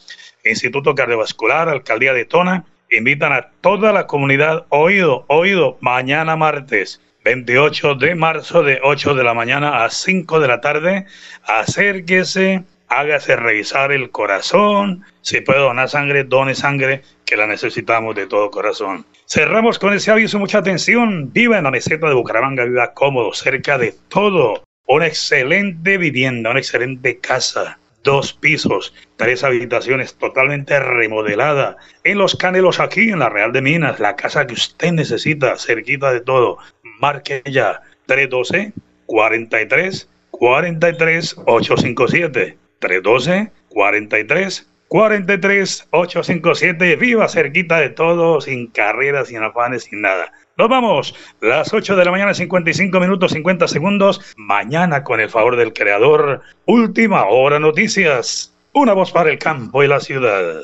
Instituto 0.45 0.95
Cardiovascular, 0.95 1.67
Alcaldía 1.67 2.13
de 2.13 2.23
Tona, 2.23 2.63
invitan 2.91 3.33
a 3.33 3.49
toda 3.61 3.91
la 3.91 4.07
comunidad, 4.07 4.65
oído, 4.69 5.25
oído, 5.27 5.77
mañana 5.81 6.35
martes 6.35 7.01
28 7.25 7.95
de 7.95 8.13
marzo 8.13 8.61
de 8.61 8.79
8 8.83 9.15
de 9.15 9.23
la 9.23 9.33
mañana 9.33 9.83
a 9.83 9.89
5 9.89 10.39
de 10.39 10.47
la 10.47 10.61
tarde, 10.61 11.07
acérquese, 11.43 12.63
hágase 12.87 13.35
revisar 13.35 13.91
el 13.91 14.11
corazón, 14.11 15.03
si 15.21 15.41
puede 15.41 15.59
donar 15.59 15.89
sangre, 15.89 16.23
done 16.23 16.53
sangre, 16.53 17.01
que 17.25 17.35
la 17.35 17.47
necesitamos 17.47 18.15
de 18.15 18.27
todo 18.27 18.51
corazón. 18.51 19.07
Cerramos 19.25 19.79
con 19.79 19.93
ese 19.93 20.11
aviso, 20.11 20.37
mucha 20.37 20.59
atención, 20.59 21.33
viva 21.33 21.57
en 21.57 21.63
la 21.63 21.71
meseta 21.71 22.07
de 22.07 22.13
Bucaramanga, 22.13 22.63
viva 22.63 22.93
cómodo, 22.93 23.33
cerca 23.33 23.79
de 23.79 23.95
todo, 24.07 24.63
una 24.87 25.07
excelente 25.07 25.97
vivienda, 25.97 26.51
una 26.51 26.59
excelente 26.59 27.17
casa 27.17 27.79
dos 28.05 28.31
pisos, 28.31 28.93
tres 29.17 29.43
habitaciones 29.43 30.15
totalmente 30.15 30.79
remodelada. 30.79 31.75
En 32.05 32.19
Los 32.19 32.37
Canelos, 32.37 32.79
aquí 32.79 33.09
en 33.09 33.19
la 33.19 33.27
Real 33.27 33.51
de 33.51 33.61
Minas, 33.61 33.99
la 33.99 34.15
casa 34.15 34.47
que 34.47 34.53
usted 34.53 34.93
necesita, 34.93 35.57
cerquita 35.57 36.13
de 36.13 36.21
todo. 36.21 36.59
Marque 37.01 37.41
ya 37.45 37.81
312 38.05 38.71
43 39.07 40.09
43 40.31 41.35
857 41.45 42.57
312 42.79 43.51
43 43.69 44.69
43 44.87 45.87
857 45.89 46.95
viva 46.95 47.27
cerquita 47.27 47.79
de 47.79 47.89
todo 47.89 48.39
sin 48.39 48.67
carreras 48.67 49.29
sin 49.29 49.43
afanes 49.43 49.85
sin 49.85 50.01
nada 50.01 50.31
nos 50.57 50.69
vamos, 50.69 51.13
las 51.41 51.73
8 51.73 51.97
de 51.97 52.05
la 52.05 52.11
mañana, 52.11 52.33
55 52.33 52.99
minutos, 53.01 53.33
50 53.33 53.67
segundos. 53.67 54.21
Mañana, 54.37 55.03
con 55.03 55.19
el 55.19 55.29
favor 55.29 55.57
del 55.57 55.73
creador, 55.73 56.43
última 56.65 57.25
hora 57.25 57.59
noticias. 57.59 58.53
Una 58.71 58.93
voz 58.93 59.11
para 59.11 59.31
el 59.31 59.37
campo 59.37 59.83
y 59.83 59.87
la 59.87 59.99
ciudad. 59.99 60.61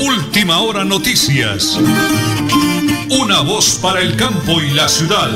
Última 0.00 0.60
hora 0.60 0.84
noticias. 0.84 1.80
Una 3.10 3.40
voz 3.40 3.78
para 3.80 4.00
el 4.00 4.14
campo 4.16 4.60
y 4.60 4.70
la 4.74 4.88
ciudad. 4.88 5.30